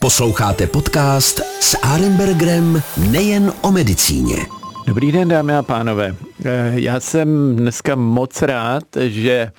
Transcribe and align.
Posloucháte 0.00 0.66
podcast 0.66 1.40
s 1.60 1.78
Arenbergerem 1.82 2.82
nejen 3.10 3.52
o 3.60 3.72
medicíně. 3.72 4.36
Dobrý 4.86 5.12
den, 5.12 5.28
dámy 5.28 5.54
a 5.54 5.62
pánové. 5.62 6.16
Eh, 6.44 6.72
já 6.74 7.00
jsem 7.00 7.56
dneska 7.56 7.94
moc 7.94 8.42
rád, 8.42 8.84
že 9.00 9.52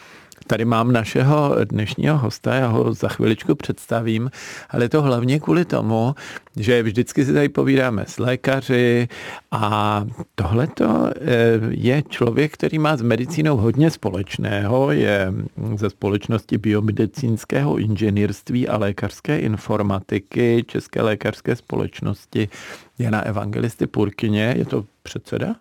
Tady 0.47 0.65
mám 0.65 0.91
našeho 0.91 1.55
dnešního 1.63 2.17
hosta, 2.17 2.55
já 2.55 2.67
ho 2.67 2.93
za 2.93 3.07
chviličku 3.07 3.55
představím, 3.55 4.31
ale 4.69 4.89
to 4.89 5.01
hlavně 5.01 5.39
kvůli 5.39 5.65
tomu, 5.65 6.15
že 6.55 6.83
vždycky 6.83 7.25
si 7.25 7.33
tady 7.33 7.49
povídáme 7.49 8.05
s 8.07 8.19
lékaři 8.19 9.07
a 9.51 10.05
tohleto 10.35 11.09
eh, 11.15 11.59
je 11.69 12.03
člověk, 12.09 12.53
který 12.53 12.79
má 12.79 12.97
s 12.97 13.01
medicínou 13.01 13.57
hodně 13.57 13.91
společného, 13.91 14.91
je 14.91 15.33
ze 15.75 15.89
společnosti 15.89 16.57
biomedicínského 16.57 17.77
inženýrství 17.77 18.67
a 18.67 18.77
lékařské 18.77 19.39
informatiky 19.39 20.63
České 20.67 21.01
lékařské 21.01 21.55
společnosti 21.55 22.49
Jana 22.99 23.21
Evangelisty 23.21 23.87
Purkyně. 23.87 24.53
Je 24.57 24.65
to 24.65 24.85
předseda? 25.03 25.55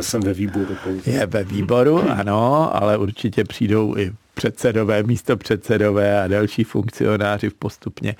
Jsem 0.00 0.22
ve 0.22 0.34
výboru 0.34 0.76
pouze. 0.84 1.10
Je 1.10 1.26
ve 1.26 1.44
výboru, 1.44 2.10
ano, 2.10 2.76
ale 2.76 2.98
určitě 2.98 3.44
přijdou 3.44 3.96
i 3.96 4.12
předsedové, 4.34 5.02
místo 5.02 5.36
předsedové 5.36 6.22
a 6.22 6.28
další 6.28 6.64
funkcionáři 6.64 7.50
v 7.50 7.54
postupně 7.54 8.16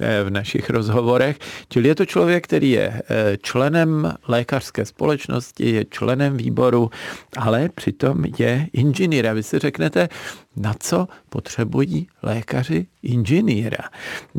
Eh, 0.00 0.24
v 0.24 0.30
našich 0.30 0.70
rozhovorech. 0.70 1.38
Čili 1.68 1.88
je 1.88 1.94
to 1.94 2.06
člověk, 2.06 2.44
který 2.44 2.70
je 2.70 3.02
eh, 3.10 3.36
členem 3.42 4.14
lékařské 4.28 4.84
společnosti, 4.84 5.70
je 5.70 5.84
členem 5.84 6.36
výboru, 6.36 6.90
ale 7.36 7.68
přitom 7.74 8.24
je 8.38 8.66
inženýr. 8.72 9.26
A 9.26 9.32
vy 9.32 9.42
si 9.42 9.58
řeknete, 9.58 10.08
na 10.56 10.74
co 10.80 11.08
potřebují 11.28 12.08
lékaři 12.22 12.86
inženýra. 13.02 13.84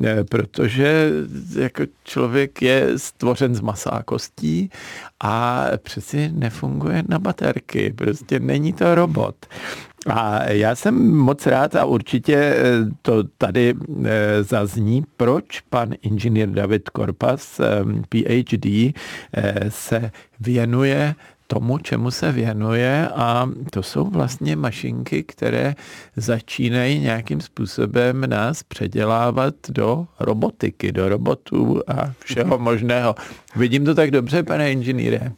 Eh, 0.03 0.23
protože 0.23 1.11
jako 1.55 1.83
člověk 2.03 2.61
je 2.61 2.99
stvořen 2.99 3.55
z 3.55 3.61
masa 3.61 3.89
a 3.89 4.03
kostí 4.03 4.69
a 5.19 5.65
přeci 5.77 6.31
nefunguje 6.33 7.03
na 7.07 7.19
baterky. 7.19 7.93
Prostě 7.93 8.39
není 8.39 8.73
to 8.73 8.95
robot. 8.95 9.35
A 10.07 10.43
já 10.51 10.75
jsem 10.75 11.17
moc 11.17 11.45
rád 11.45 11.75
a 11.75 11.85
určitě 11.85 12.35
eh, 12.35 12.55
to 13.01 13.23
tady 13.37 13.73
eh, 14.05 14.43
zazní, 14.43 15.03
proč 15.17 15.59
pan 15.59 15.89
inženýr 16.01 16.49
David 16.49 16.89
Korpas, 16.89 17.59
eh, 17.59 17.65
PhD, 18.09 18.93
se 19.69 20.11
věnuje 20.39 21.15
tomu, 21.47 21.77
čemu 21.77 22.11
se 22.11 22.31
věnuje 22.31 23.07
a 23.15 23.49
to 23.71 23.83
jsou 23.83 24.05
vlastně 24.05 24.55
mašinky, 24.55 25.23
které 25.23 25.75
začínají 26.15 26.99
nějakým 26.99 27.41
způsobem 27.41 28.21
nás 28.21 28.63
předělávat 28.63 29.55
do 29.69 30.07
robotiky, 30.19 30.91
do 30.91 31.09
robotů 31.09 31.81
a 31.87 32.13
všeho 32.19 32.57
možného. 32.57 33.15
Vidím 33.55 33.85
to 33.85 33.95
tak 33.95 34.11
dobře, 34.11 34.43
pane 34.43 34.71
inženýre? 34.71 35.31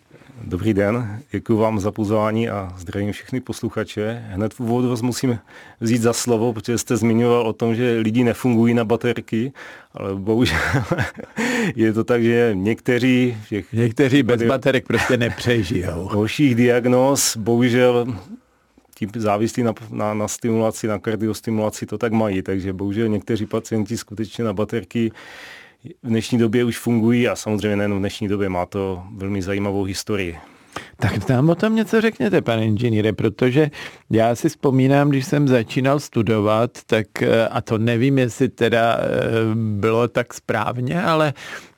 Dobrý 0.44 0.74
den, 0.74 1.20
děkuji 1.32 1.58
vám 1.58 1.80
za 1.80 1.92
pozvání 1.92 2.50
a 2.50 2.74
zdravím 2.78 3.12
všechny 3.12 3.42
posluchače. 3.42 4.24
Hned 4.28 4.54
v 4.54 4.60
úvodu 4.60 4.90
vás 4.90 5.02
musím 5.02 5.40
vzít 5.80 6.02
za 6.02 6.14
slovo, 6.14 6.54
protože 6.54 6.78
jste 6.78 6.98
zmiňoval 6.98 7.48
o 7.48 7.54
tom, 7.54 7.76
že 7.76 7.98
lidi 8.00 8.24
nefungují 8.24 8.74
na 8.74 8.86
baterky, 8.86 9.54
ale 9.94 10.16
bohužel 10.16 10.58
je 11.76 11.94
to 11.94 12.04
tak, 12.04 12.24
že 12.24 12.52
někteří... 12.54 13.38
Těch, 13.50 13.74
někteří 13.74 14.24
bez 14.24 14.44
baterek 14.44 14.88
prostě 14.88 15.18
nepřežijou. 15.18 16.08
Horších 16.12 16.56
diagnóz, 16.56 17.38
bohužel 17.38 18.16
ti 18.96 19.08
závislí 19.16 19.64
na, 19.64 19.74
na, 19.90 20.14
na 20.14 20.28
stimulaci, 20.28 20.88
na 20.88 21.00
kardiostimulaci, 21.00 21.86
to 21.86 21.98
tak 21.98 22.12
mají, 22.12 22.42
takže 22.42 22.74
bohužel 22.74 23.08
někteří 23.08 23.46
pacienti 23.46 23.98
skutečně 23.98 24.44
na 24.44 24.54
baterky 24.54 25.12
v 25.84 26.08
dnešní 26.08 26.38
době 26.38 26.64
už 26.64 26.78
fungují 26.78 27.28
a 27.28 27.36
samozřejmě 27.36 27.76
nejen 27.76 27.94
v 27.94 28.00
dnešní 28.00 28.28
době 28.28 28.50
má 28.50 28.66
to 28.66 29.04
velmi 29.16 29.42
zajímavou 29.42 29.84
historii. 29.84 30.38
Tak 30.96 31.30
nám 31.30 31.50
o 31.50 31.56
tom 31.56 31.76
něco 31.76 32.02
řekněte, 32.02 32.42
pane 32.42 32.66
inženýre, 32.66 33.14
protože 33.14 33.72
já 34.10 34.36
si 34.36 34.50
vzpomínám, 34.50 35.10
když 35.10 35.26
jsem 35.26 35.48
začínal 35.48 36.00
studovat, 36.00 36.72
tak 36.86 37.08
a 37.52 37.62
to 37.62 37.78
nevím, 37.78 38.18
jestli 38.18 38.50
teda 38.50 38.98
eh, 38.98 39.08
bylo 39.56 40.08
tak 40.08 40.34
správně, 40.34 41.04
ale 41.04 41.34
eh, 41.36 41.71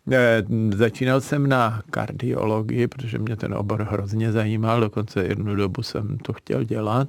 Začínal 0.75 1.21
jsem 1.21 1.47
na 1.47 1.81
kardiologii, 1.91 2.87
protože 2.87 3.17
mě 3.19 3.35
ten 3.35 3.53
obor 3.53 3.87
hrozně 3.91 4.31
zajímal, 4.31 4.81
dokonce 4.81 5.23
jednu 5.23 5.55
dobu 5.55 5.83
jsem 5.83 6.17
to 6.17 6.33
chtěl 6.33 6.63
dělat. 6.63 7.07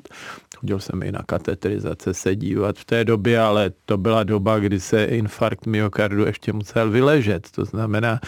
Chodil 0.56 0.80
jsem 0.80 1.02
i 1.02 1.12
na 1.12 1.22
katetrizace 1.26 2.14
se 2.14 2.36
dívat 2.36 2.78
v 2.78 2.84
té 2.84 3.04
době, 3.04 3.40
ale 3.40 3.72
to 3.84 3.96
byla 3.98 4.22
doba, 4.22 4.58
kdy 4.58 4.80
se 4.80 5.04
infarkt 5.04 5.66
myokardu 5.66 6.26
ještě 6.26 6.52
musel 6.52 6.90
vyležet. 6.90 7.50
To 7.50 7.64
znamená, 7.64 8.20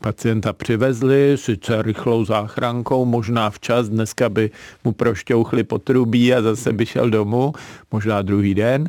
pacienta 0.00 0.52
přivezli, 0.52 1.36
sice 1.38 1.82
rychlou 1.82 2.24
záchrankou, 2.24 3.04
možná 3.04 3.50
včas, 3.50 3.88
dneska 3.88 4.28
by 4.28 4.50
mu 4.84 4.92
prošťouchli 4.92 5.64
potrubí 5.64 6.34
a 6.34 6.42
zase 6.42 6.72
by 6.72 6.86
šel 6.86 7.10
domů, 7.10 7.52
možná 7.92 8.22
druhý 8.22 8.54
den, 8.54 8.88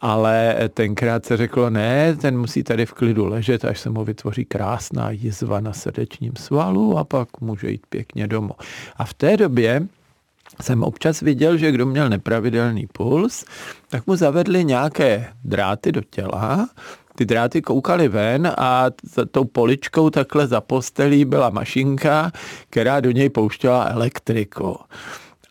ale 0.00 0.56
tenkrát 0.74 1.26
se 1.26 1.36
řeklo, 1.36 1.70
ne, 1.70 2.16
ten 2.16 2.38
musí 2.38 2.62
tady 2.62 2.86
v 2.86 2.92
klidu 2.92 3.26
ležet, 3.26 3.64
až 3.64 3.80
se 3.80 3.90
mu 3.90 4.04
vytvoří 4.04 4.44
krásná 4.44 5.10
jizva 5.10 5.60
na 5.60 5.72
srdečním 5.72 6.32
svalu 6.36 6.98
a 6.98 7.04
pak 7.04 7.40
může 7.40 7.70
jít 7.70 7.86
pěkně 7.88 8.26
domů. 8.26 8.54
A 8.96 9.04
v 9.04 9.14
té 9.14 9.36
době 9.36 9.86
jsem 10.60 10.82
občas 10.82 11.20
viděl, 11.20 11.56
že 11.56 11.72
kdo 11.72 11.86
měl 11.86 12.08
nepravidelný 12.08 12.86
puls, 12.92 13.44
tak 13.88 14.06
mu 14.06 14.16
zavedli 14.16 14.64
nějaké 14.64 15.28
dráty 15.44 15.92
do 15.92 16.00
těla, 16.10 16.68
ty 17.14 17.24
dráty 17.24 17.62
koukaly 17.62 18.08
ven 18.08 18.52
a 18.58 18.86
za 19.14 19.24
tou 19.24 19.44
poličkou 19.44 20.10
takhle 20.10 20.46
za 20.46 20.60
postelí 20.60 21.24
byla 21.24 21.50
mašinka, 21.50 22.32
která 22.70 23.00
do 23.00 23.10
něj 23.10 23.28
pouštěla 23.28 23.84
elektriku. 23.84 24.76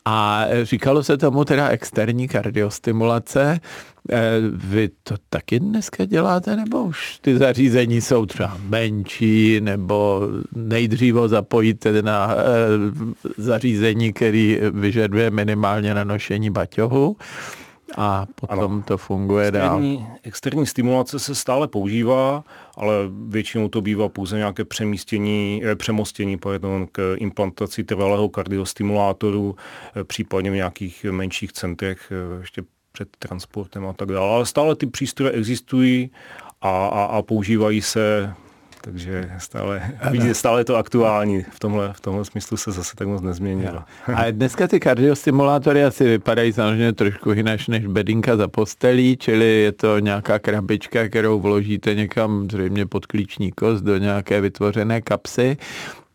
A 0.05 0.45
říkalo 0.63 1.03
se 1.03 1.17
tomu 1.17 1.45
teda 1.45 1.67
externí 1.67 2.27
kardiostimulace. 2.27 3.59
Eh, 4.11 4.37
vy 4.51 4.89
to 5.03 5.15
taky 5.29 5.59
dneska 5.59 6.05
děláte, 6.05 6.55
nebo 6.55 6.83
už 6.83 7.19
ty 7.21 7.37
zařízení 7.37 8.01
jsou 8.01 8.25
třeba 8.25 8.57
menší, 8.69 9.61
nebo 9.61 10.27
nejdříve 10.55 11.27
zapojíte 11.27 12.01
na 12.01 12.35
eh, 12.35 12.43
zařízení, 13.37 14.13
který 14.13 14.59
vyžaduje 14.73 15.31
minimálně 15.31 15.93
na 15.93 16.03
nošení 16.03 16.49
baťohu? 16.49 17.17
A 17.97 18.25
potom 18.35 18.73
ano. 18.73 18.83
to 18.87 18.97
funguje 18.97 19.47
externí, 19.47 19.97
dál. 19.97 20.17
Externí 20.23 20.65
stimulace 20.65 21.19
se 21.19 21.35
stále 21.35 21.67
používá, 21.67 22.43
ale 22.77 22.93
většinou 23.27 23.67
to 23.67 23.81
bývá 23.81 24.09
pouze 24.09 24.37
nějaké 24.37 24.65
přemístění, 24.65 25.61
eh, 25.65 25.75
přemostění 25.75 26.37
pardon, 26.37 26.87
k 26.91 27.15
implantaci 27.17 27.83
trvalého 27.83 28.29
kardiostimulátoru, 28.29 29.55
eh, 29.95 30.03
případně 30.03 30.51
v 30.51 30.55
nějakých 30.55 31.05
menších 31.11 31.53
centrech 31.53 32.11
eh, 32.11 32.39
ještě 32.39 32.63
před 32.91 33.09
transportem 33.19 33.87
a 33.87 33.93
tak 33.93 34.09
dále. 34.09 34.29
Ale 34.29 34.45
stále 34.45 34.75
ty 34.75 34.85
přístroje 34.85 35.31
existují 35.31 36.11
a, 36.61 36.87
a, 36.87 37.03
a 37.03 37.21
používají 37.21 37.81
se 37.81 38.33
takže 38.81 39.31
stále, 39.37 39.81
vidíte, 40.11 40.33
stále 40.33 40.61
je 40.61 40.65
to 40.65 40.75
aktuální. 40.75 41.45
V 41.51 41.59
tomhle, 41.59 41.93
v 41.93 42.01
tomhle 42.01 42.25
smyslu 42.25 42.57
se 42.57 42.71
zase 42.71 42.95
tak 42.95 43.07
moc 43.07 43.21
nezměnilo. 43.21 43.83
A 44.15 44.31
dneska 44.31 44.67
ty 44.67 44.79
kardiostimulátory 44.79 45.83
asi 45.83 46.03
vypadají 46.03 46.53
samozřejmě 46.53 46.93
trošku 46.93 47.31
jinak 47.31 47.67
než 47.67 47.87
bedinka 47.87 48.37
za 48.37 48.47
postelí, 48.47 49.17
čili 49.17 49.45
je 49.45 49.71
to 49.71 49.99
nějaká 49.99 50.39
krabička, 50.39 51.07
kterou 51.07 51.39
vložíte 51.39 51.95
někam 51.95 52.47
zřejmě 52.51 52.85
pod 52.85 53.05
klíční 53.05 53.51
kost 53.51 53.81
do 53.83 53.97
nějaké 53.97 54.41
vytvořené 54.41 55.01
kapsy 55.01 55.57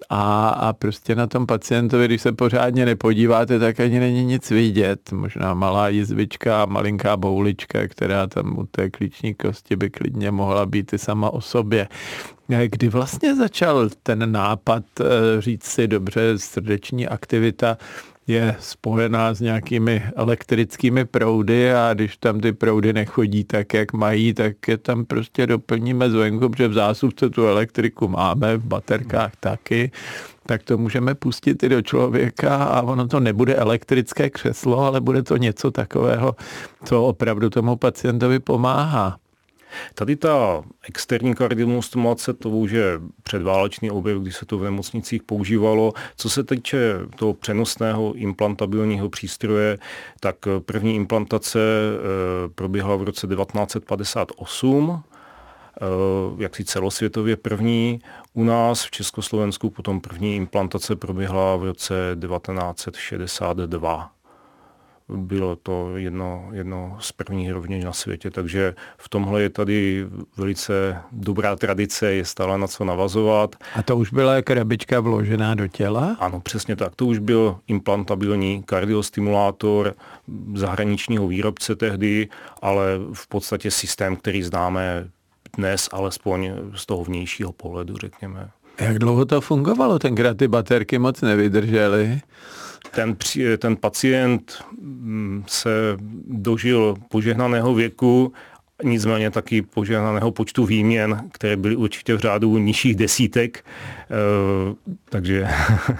a, 0.09 0.49
a 0.49 0.73
prostě 0.73 1.15
na 1.15 1.27
tom 1.27 1.47
pacientovi, 1.47 2.05
když 2.05 2.23
se 2.23 2.33
pořádně 2.33 2.87
nepodíváte, 2.87 3.59
tak 3.59 3.81
ani 3.81 4.01
není 4.01 4.25
nic 4.25 4.51
vidět. 4.51 5.13
Možná 5.13 5.55
malá 5.55 5.89
jizvička, 5.89 6.67
malinká 6.67 7.17
boulička, 7.17 7.89
která 7.89 8.27
tam 8.27 8.59
u 8.59 8.67
té 8.67 8.91
klíční 8.91 9.35
kosti 9.35 9.77
by 9.77 9.91
klidně 9.91 10.31
mohla 10.31 10.67
být 10.67 10.93
i 10.93 10.99
sama 10.99 11.31
o 11.31 11.41
sobě. 11.41 11.89
Kdy 12.49 12.89
vlastně 12.89 13.37
začal 13.37 13.89
ten 14.03 14.33
nápad 14.33 14.85
eh, 15.01 15.05
říct 15.41 15.65
si 15.65 15.89
dobře, 15.89 16.39
srdeční 16.39 17.09
aktivita 17.09 17.79
je 18.27 18.57
spojená 18.61 19.35
s 19.35 19.41
nějakými 19.41 20.03
elektrickými 20.17 21.05
proudy 21.05 21.73
a 21.75 21.95
když 21.95 22.17
tam 22.17 22.41
ty 22.41 22.53
proudy 22.53 22.93
nechodí 22.93 23.45
tak, 23.45 23.75
jak 23.75 23.93
mají, 23.93 24.35
tak 24.35 24.69
je 24.69 24.79
tam 24.79 25.05
prostě 25.05 25.47
doplníme 25.47 26.11
zvenku, 26.11 26.49
protože 26.49 26.69
v 26.69 26.73
zásuvce 26.73 27.31
tu 27.31 27.47
elektriku 27.47 28.09
máme, 28.09 28.57
v 28.57 28.65
baterkách 28.65 29.37
taky, 29.41 29.91
tak 30.47 30.63
to 30.63 30.79
můžeme 30.79 31.15
pustit 31.15 31.63
i 31.63 31.69
do 31.69 31.83
člověka 31.83 32.57
a 32.57 32.83
ono 32.83 33.09
to 33.09 33.21
nebude 33.21 33.55
elektrické 33.55 34.31
křeslo, 34.31 34.79
ale 34.79 35.01
bude 35.01 35.23
to 35.23 35.37
něco 35.37 35.71
takového, 35.71 36.37
co 36.85 37.05
opravdu 37.05 37.51
tomu 37.51 37.77
pacientovi 37.77 38.39
pomáhá. 38.39 39.19
Tady 39.95 40.17
ta 40.17 40.63
externí 40.89 41.35
kardiomostimulace, 41.35 42.33
to 42.33 42.51
už 42.51 42.71
je 42.71 43.01
předválečný 43.23 43.91
objev, 43.91 44.19
kdy 44.19 44.33
se 44.33 44.47
to 44.47 44.59
v 44.59 44.65
nemocnicích 44.65 45.23
používalo. 45.23 45.93
Co 46.17 46.31
se 46.31 46.45
týče 46.45 46.95
toho 47.17 47.35
přenosného 47.35 48.13
implantabilního 48.15 49.09
přístroje, 49.09 49.79
tak 50.21 50.37
první 50.59 50.95
implantace 50.97 51.59
eh, 51.59 52.49
proběhla 52.55 52.97
v 52.97 53.03
roce 53.03 53.27
1958 53.27 55.03
jaksi 56.39 56.65
celosvětově 56.65 57.37
první. 57.37 58.01
U 58.35 58.45
nás 58.45 58.85
v 58.85 58.91
Československu 58.91 59.71
potom 59.71 60.01
první 60.01 60.37
implantace 60.37 60.97
proběhla 60.97 61.57
v 61.57 61.65
roce 61.65 62.17
1962 62.21 64.16
bylo 65.09 65.57
to 65.57 65.97
jedno, 65.97 66.49
jedno 66.53 66.97
z 67.01 67.13
prvních 67.13 67.53
rovněž 67.53 67.85
na 67.85 67.93
světě, 67.93 68.31
takže 68.31 68.75
v 68.99 69.09
tomhle 69.09 69.43
je 69.43 69.51
tady 69.51 70.07
velice 70.37 70.97
dobrá 71.13 71.57
tradice, 71.57 72.13
je 72.13 72.25
stále 72.25 72.59
na 72.59 72.67
co 72.67 72.85
navazovat. 72.85 73.57
A 73.75 73.83
to 73.83 73.97
už 73.97 74.13
byla 74.13 74.43
krabička 74.43 75.01
vložená 75.01 75.55
do 75.55 75.67
těla? 75.69 76.17
Ano, 76.21 76.41
přesně 76.41 76.77
tak. 76.77 76.97
To 76.97 77.07
už 77.07 77.19
byl 77.19 77.59
implantabilní 77.67 78.63
kardiostimulátor 78.63 79.95
zahraničního 80.55 81.29
výrobce 81.29 81.77
tehdy, 81.77 82.29
ale 82.63 82.85
v 83.13 83.29
podstatě 83.29 83.71
systém, 83.71 84.17
který 84.17 84.43
známe 84.43 85.09
dnes, 85.57 85.89
alespoň 85.93 86.53
z 86.75 86.87
toho 86.87 87.05
vnějšího 87.05 87.53
pohledu, 87.53 87.97
řekněme. 87.97 88.51
Jak 88.81 88.99
dlouho 88.99 89.25
to 89.25 89.41
fungovalo? 89.41 89.99
Tenkrát 89.99 90.37
ty 90.37 90.49
baterky 90.49 90.99
moc 90.99 91.21
nevydržely 91.21 92.21
ten, 92.95 93.17
ten 93.59 93.77
pacient 93.77 94.65
mm, 94.81 95.45
se 95.47 95.71
dožil 96.27 96.95
požehnaného 97.09 97.75
věku 97.75 98.33
nicméně 98.85 99.31
taky 99.31 99.63
požehnaného 99.63 100.33
počtu 100.33 100.67
výměn, 100.67 101.23
které 101.33 101.57
byly 101.57 101.77
určitě 101.77 102.15
v 102.15 102.19
řádu 102.19 102.59
nižších 102.59 102.95
desítek, 102.95 103.65
eh, 104.11 104.75
takže... 105.11 105.49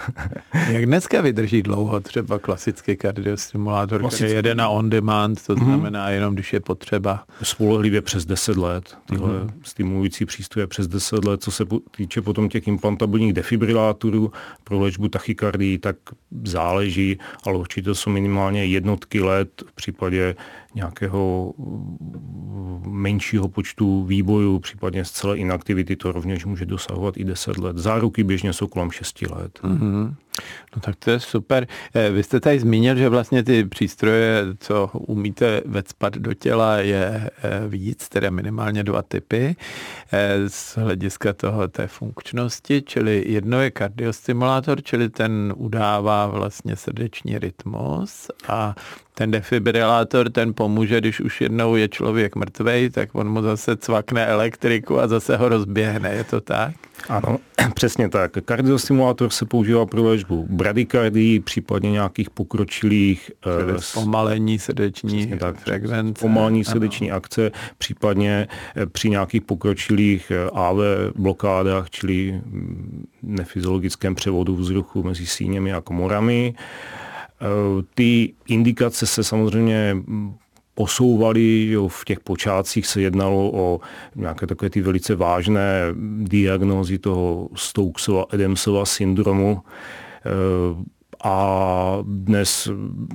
Jak 0.71 0.85
dneska 0.85 1.21
vydrží 1.21 1.61
dlouho 1.61 1.99
třeba 1.99 2.39
klasický 2.39 2.95
kardiostimulátor, 2.95 4.01
Klasický. 4.01 4.23
který 4.23 4.35
jede 4.35 4.55
na 4.55 4.69
on 4.69 4.89
demand, 4.89 5.45
to 5.45 5.55
mhm. 5.55 5.65
znamená 5.65 6.09
jenom, 6.09 6.33
když 6.33 6.53
je 6.53 6.59
potřeba? 6.59 7.23
Spolehlivě 7.43 8.01
přes 8.01 8.25
10 8.25 8.57
let, 8.57 8.97
tyhle 9.05 9.29
mm-hmm. 9.29 9.51
stimulující 9.63 10.25
přístroje 10.25 10.67
přes 10.67 10.87
10 10.87 11.25
let, 11.25 11.43
co 11.43 11.51
se 11.51 11.65
týče 11.97 12.21
potom 12.21 12.49
těch 12.49 12.67
implantabilních 12.67 13.33
defibrilátorů 13.33 14.31
pro 14.63 14.79
léčbu 14.79 15.07
tachykardii, 15.07 15.77
tak 15.77 15.95
záleží, 16.43 17.19
ale 17.43 17.57
určitě 17.57 17.95
jsou 17.95 18.09
minimálně 18.09 18.65
jednotky 18.65 19.21
let 19.21 19.49
v 19.67 19.73
případě 19.73 20.35
nějakého 20.77 21.53
menšího 22.87 23.49
počtu 23.49 24.03
výbojů, 24.03 24.59
případně 24.59 25.05
z 25.05 25.11
celé 25.11 25.37
inaktivity, 25.37 25.95
to 25.95 26.11
rovněž 26.11 26.45
může 26.45 26.65
dosahovat 26.65 27.17
i 27.17 27.23
10 27.23 27.57
let. 27.57 27.77
Záruky 27.77 28.23
běžně 28.23 28.53
jsou 28.53 28.67
kolem 28.67 28.91
6 28.91 29.21
let. 29.21 29.59
Mm-hmm. 29.63 30.15
No 30.75 30.81
tak 30.81 30.95
to 30.95 31.11
je 31.11 31.19
super. 31.19 31.67
Eh, 31.93 32.09
vy 32.09 32.23
jste 32.23 32.39
tady 32.39 32.59
zmínil, 32.59 32.95
že 32.95 33.09
vlastně 33.09 33.43
ty 33.43 33.65
přístroje, 33.65 34.43
co 34.59 34.89
umíte 34.93 35.61
vecpat 35.65 36.13
do 36.13 36.33
těla, 36.33 36.77
je 36.77 37.29
eh, 37.43 37.67
víc, 37.67 38.09
teda 38.09 38.29
minimálně 38.29 38.83
dva 38.83 39.01
typy 39.01 39.55
eh, 40.11 40.49
z 40.49 40.77
hlediska 40.77 41.33
toho 41.33 41.67
té 41.67 41.87
funkčnosti, 41.87 42.81
čili 42.81 43.23
jedno 43.27 43.61
je 43.61 43.71
kardiostimulátor, 43.71 44.83
čili 44.83 45.09
ten 45.09 45.53
udává 45.57 46.27
vlastně 46.27 46.75
srdeční 46.75 47.39
rytmus 47.39 48.27
a 48.47 48.75
ten 49.17 49.31
defibrilátor, 49.31 50.29
ten 50.29 50.53
pomůže, 50.53 50.99
když 50.99 51.21
už 51.21 51.41
jednou 51.41 51.75
je 51.75 51.87
člověk 51.87 52.35
mrtvej, 52.35 52.89
tak 52.89 53.09
on 53.15 53.29
mu 53.29 53.41
zase 53.41 53.77
cvakne 53.77 54.25
elektriku 54.25 54.99
a 54.99 55.07
zase 55.07 55.37
ho 55.37 55.49
rozběhne, 55.49 56.13
je 56.13 56.23
to 56.23 56.41
tak? 56.41 56.75
Ano, 57.09 57.37
přesně 57.73 58.09
tak. 58.09 58.31
Kardiostimulátor 58.45 59.29
se 59.29 59.45
používá 59.45 59.85
pro 59.85 60.03
léčbu 60.03 60.47
bradykardii, 60.49 61.39
případně 61.39 61.91
nějakých 61.91 62.29
pokročilých... 62.29 63.31
Uh, 63.69 63.77
zpomalení 63.77 64.59
srdeční 64.59 65.27
tak, 65.39 65.59
frekvence. 65.59 66.19
Zpomalení 66.19 66.63
srdeční 66.63 67.11
ano. 67.11 67.17
akce, 67.17 67.51
případně 67.77 68.47
eh, 68.75 68.85
při 68.85 69.09
nějakých 69.09 69.41
pokročilých 69.41 70.31
eh, 70.31 70.49
AV 70.53 70.77
blokádách, 71.15 71.89
čili 71.89 72.31
mm, 72.31 73.05
nefyziologickém 73.23 74.15
převodu 74.15 74.55
vzruchu 74.55 75.03
mezi 75.03 75.25
síněmi 75.25 75.73
a 75.73 75.81
komorami. 75.81 76.53
Ty 77.95 78.33
indikace 78.47 79.05
se 79.05 79.23
samozřejmě 79.23 79.97
posouvali, 80.73 81.67
jo, 81.69 81.87
v 81.87 82.05
těch 82.05 82.19
počátcích 82.19 82.87
se 82.87 83.01
jednalo 83.01 83.51
o 83.53 83.79
nějaké 84.15 84.47
takové 84.47 84.69
ty 84.69 84.81
velice 84.81 85.15
vážné 85.15 85.81
diagnózy 86.21 86.97
toho 86.97 87.49
Stokesova 87.55 88.25
Edemsova 88.31 88.85
syndromu. 88.85 89.61
Eh, 90.25 90.83
a 91.23 91.97
dnes 92.03 92.69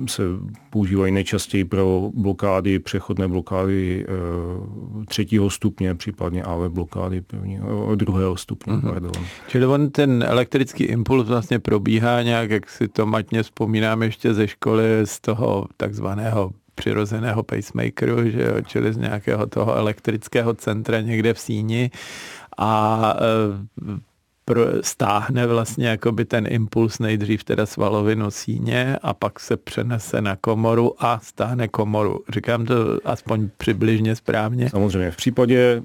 se 0.07 0.23
používají 0.69 1.13
nejčastěji 1.13 1.65
pro 1.65 2.11
blokády, 2.13 2.79
přechodné 2.79 3.27
blokády 3.27 4.05
e, 4.05 5.05
třetího 5.05 5.49
stupně, 5.49 5.95
případně 5.95 6.43
AV 6.43 6.71
blokády 6.71 7.21
prvního, 7.21 7.95
druhého 7.95 8.37
stupně. 8.37 8.73
Mm-hmm. 8.73 8.91
Pardon. 8.91 9.11
Čili 9.47 9.65
on 9.65 9.89
ten 9.89 10.23
elektrický 10.27 10.83
impuls 10.83 11.27
vlastně 11.27 11.59
probíhá 11.59 12.21
nějak, 12.21 12.49
jak 12.49 12.69
si 12.69 12.87
to 12.87 13.05
matně 13.05 13.43
vzpomínám 13.43 14.03
ještě 14.03 14.33
ze 14.33 14.47
školy, 14.47 14.85
z 15.03 15.19
toho 15.19 15.65
takzvaného 15.77 16.51
přirozeného 16.75 17.43
pacemakeru, 17.43 18.29
že 18.29 18.43
jo, 18.43 18.61
čili 18.65 18.93
z 18.93 18.97
nějakého 18.97 19.45
toho 19.45 19.75
elektrického 19.75 20.53
centra 20.53 21.01
někde 21.01 21.33
v 21.33 21.39
síni 21.39 21.91
a 22.57 23.13
e, 23.17 24.12
stáhne 24.81 25.47
vlastně 25.47 25.87
jakoby 25.87 26.25
ten 26.25 26.47
impuls 26.49 26.99
nejdřív 26.99 27.43
teda 27.43 27.65
svalovinu 27.65 28.31
síně 28.31 28.97
a 29.01 29.13
pak 29.13 29.39
se 29.39 29.57
přenese 29.57 30.21
na 30.21 30.35
komoru 30.35 30.93
a 30.99 31.19
stáhne 31.23 31.67
komoru. 31.67 32.19
Říkám 32.29 32.65
to 32.65 32.75
aspoň 33.05 33.49
přibližně 33.57 34.15
správně. 34.15 34.69
Samozřejmě. 34.69 35.11
V 35.11 35.15
případě 35.15 35.81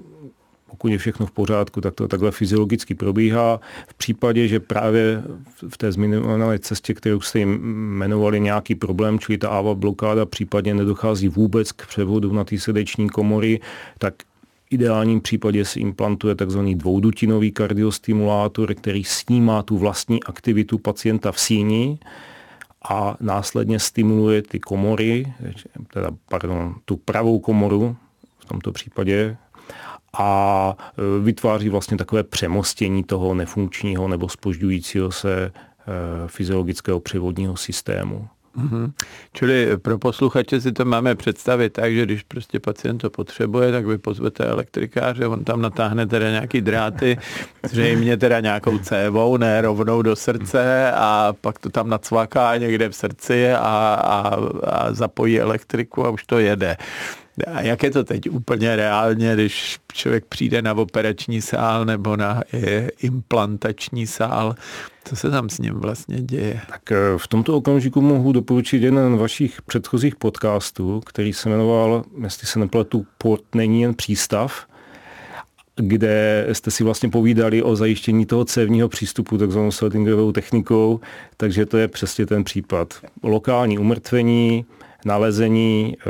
pokud 0.70 0.88
je 0.88 0.99
všechno 0.99 1.26
v 1.26 1.31
pořádku, 1.31 1.81
tak 1.81 1.94
to 1.94 2.08
takhle 2.08 2.31
fyziologicky 2.31 2.94
probíhá. 2.94 3.60
V 3.88 3.94
případě, 3.94 4.49
že 4.49 4.60
právě 4.60 5.22
v 5.69 5.78
té 5.78 5.93
zmiňované 5.93 6.58
cestě, 6.58 6.94
kterou 6.94 7.20
jste 7.20 7.38
jim 7.38 7.50
jmenovali 7.99 8.40
nějaký 8.40 8.75
problém, 8.75 9.19
čili 9.19 9.38
ta 9.38 9.49
AVA 9.49 9.75
blokáda, 9.75 10.26
případně 10.26 10.75
nedochází 10.75 11.28
vůbec 11.28 11.72
k 11.72 11.87
převodu 11.87 12.32
na 12.32 12.44
ty 12.44 12.58
srdeční 12.58 13.08
komory, 13.08 13.60
tak 13.99 14.14
ideálním 14.70 15.20
případě 15.20 15.65
se 15.65 15.81
implantuje 15.81 16.35
tzv. 16.35 16.59
dvoudutinový 16.59 17.53
kardiostimulátor, 17.53 18.75
který 18.75 19.05
snímá 19.05 19.62
tu 19.62 19.79
vlastní 19.79 20.23
aktivitu 20.23 20.79
pacienta 20.79 21.32
v 21.32 21.41
síni 21.41 21.99
a 22.88 23.17
následně 23.20 23.79
stimuluje 23.79 24.43
ty 24.43 24.61
komory, 24.61 25.32
teda, 25.93 26.11
pardon, 26.29 26.75
tu 26.85 26.97
pravou 26.97 27.38
komoru, 27.38 27.97
v 28.38 28.44
tomto 28.44 28.73
případě 28.73 29.37
a 30.19 30.76
e, 30.79 31.23
vytváří 31.23 31.69
vlastně 31.69 31.97
takové 31.97 32.23
přemostění 32.23 33.05
toho 33.05 33.34
nefunkčního 33.34 34.08
nebo 34.08 34.29
spožďujícího 34.29 35.13
se 35.13 35.44
e, 35.44 35.53
fyziologického 36.27 37.01
převodního 37.01 37.56
systému. 37.56 38.29
Mm-hmm. 38.58 38.93
Čili 39.32 39.77
pro 39.77 39.98
posluchače 39.98 40.60
si 40.60 40.72
to 40.72 40.84
máme 40.84 41.15
představit 41.15 41.72
tak, 41.72 41.94
že 41.94 42.03
když 42.03 42.22
prostě 42.22 42.60
pacient 42.60 42.98
to 42.98 43.10
potřebuje, 43.10 43.72
tak 43.72 43.86
vy 43.86 43.98
pozvete 43.98 44.44
elektrikáře, 44.44 45.27
on 45.27 45.44
tam 45.44 45.62
natáhne 45.62 46.06
teda 46.06 46.31
nějaký 46.31 46.60
dráty, 46.60 47.19
zřejmě 47.69 48.17
teda 48.17 48.41
nějakou 48.41 48.79
cévou, 48.79 49.36
ne 49.36 49.60
rovnou 49.60 50.03
do 50.03 50.17
srdce 50.17 50.93
a 50.94 51.34
pak 51.41 51.58
to 51.58 51.70
tam 51.70 51.88
nacvaká 51.88 52.56
někde 52.56 52.88
v 52.88 52.94
srdci 52.94 53.53
a, 53.53 53.58
a, 54.03 54.36
a 54.65 54.93
zapojí 54.93 55.41
elektriku 55.41 56.06
a 56.06 56.10
už 56.10 56.24
to 56.24 56.38
jede. 56.38 56.77
A 57.46 57.60
jak 57.60 57.82
je 57.82 57.91
to 57.91 58.05
teď 58.05 58.31
úplně 58.31 58.77
reálně, 58.77 59.34
když 59.34 59.79
člověk 59.93 60.24
přijde 60.24 60.62
na 60.62 60.74
operační 60.74 61.43
sál 61.43 61.84
nebo 61.84 62.17
na 62.17 62.43
implantační 63.00 64.06
sál, 64.06 64.55
co 65.08 65.17
se 65.17 65.31
tam 65.31 65.48
s 65.48 65.58
ním 65.58 65.74
vlastně 65.74 66.20
děje? 66.22 66.60
Tak 66.69 66.93
eh, 66.93 66.96
v 67.17 67.29
tomto 67.29 67.56
okamžiku 67.56 68.00
mohu 68.00 68.32
doporučit 68.32 68.82
jeden 68.82 69.17
z 69.17 69.20
vašich 69.20 69.62
předchozích 69.62 70.17
podcastů, 70.17 71.00
který 71.00 71.32
se 71.32 71.48
jmenoval, 71.48 72.05
jestli 72.22 72.46
se 72.46 72.58
nepletu, 72.58 73.06
Port 73.19 73.55
není 73.55 73.82
jen 73.82 73.94
přístav, 73.94 74.67
kde 75.77 76.46
jste 76.53 76.70
si 76.70 76.84
vlastně 76.84 77.08
povídali 77.08 77.62
o 77.62 77.77
zajištění 77.77 78.27
toho 78.27 78.44
cévního 78.44 78.88
přístupu 78.88 79.38
takzvanou 79.38 79.70
Schrödingerovou 79.70 80.32
technikou, 80.32 81.00
takže 81.36 81.67
to 81.67 81.79
je 81.79 81.88
přesně 81.88 82.27
ten 82.27 82.44
případ. 82.44 82.94
Lokální 83.22 83.79
umrtvení, 83.79 84.65
nalezení 85.05 85.96
eh, 86.00 86.05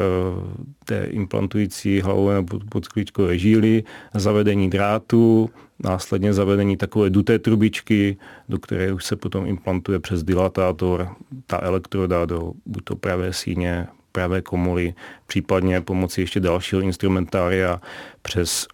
té 0.85 1.05
implantující 1.05 2.01
hlavové 2.01 2.35
nebo 2.35 2.59
podklíčkové 2.69 3.39
žíly, 3.39 3.85
zavedení 4.15 4.71
drátu, 4.71 5.51
následně 5.85 6.33
zavedení 6.35 6.77
takové 6.77 7.11
duté 7.11 7.39
trubičky, 7.39 8.17
do 8.49 8.59
které 8.59 8.93
už 8.93 9.05
se 9.05 9.17
potom 9.17 9.47
implantuje 9.47 9.99
přes 9.99 10.23
dilatátor 10.23 11.09
ta 11.47 11.61
elektroda 11.63 12.27
do 12.27 12.53
buď 12.67 12.85
to 12.85 12.97
pravé 12.97 13.33
síně, 13.33 13.87
pravé 14.13 14.43
komory, 14.43 14.95
případně 15.27 15.81
pomocí 15.81 16.21
ještě 16.21 16.41
dalšího 16.41 16.81
instrumentária 16.81 17.81
přes 18.23 18.67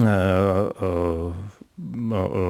uh, 0.00 0.06
uh, 0.06 1.34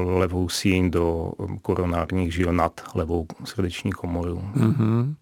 levou 0.05 0.49
síň 0.49 0.91
do 0.91 1.33
koronárních 1.63 2.35
žil 2.35 2.53
nad 2.53 2.81
levou 2.95 3.27
srdeční 3.45 3.93
komoru. 3.93 4.43
Mm-hmm. 4.57 5.15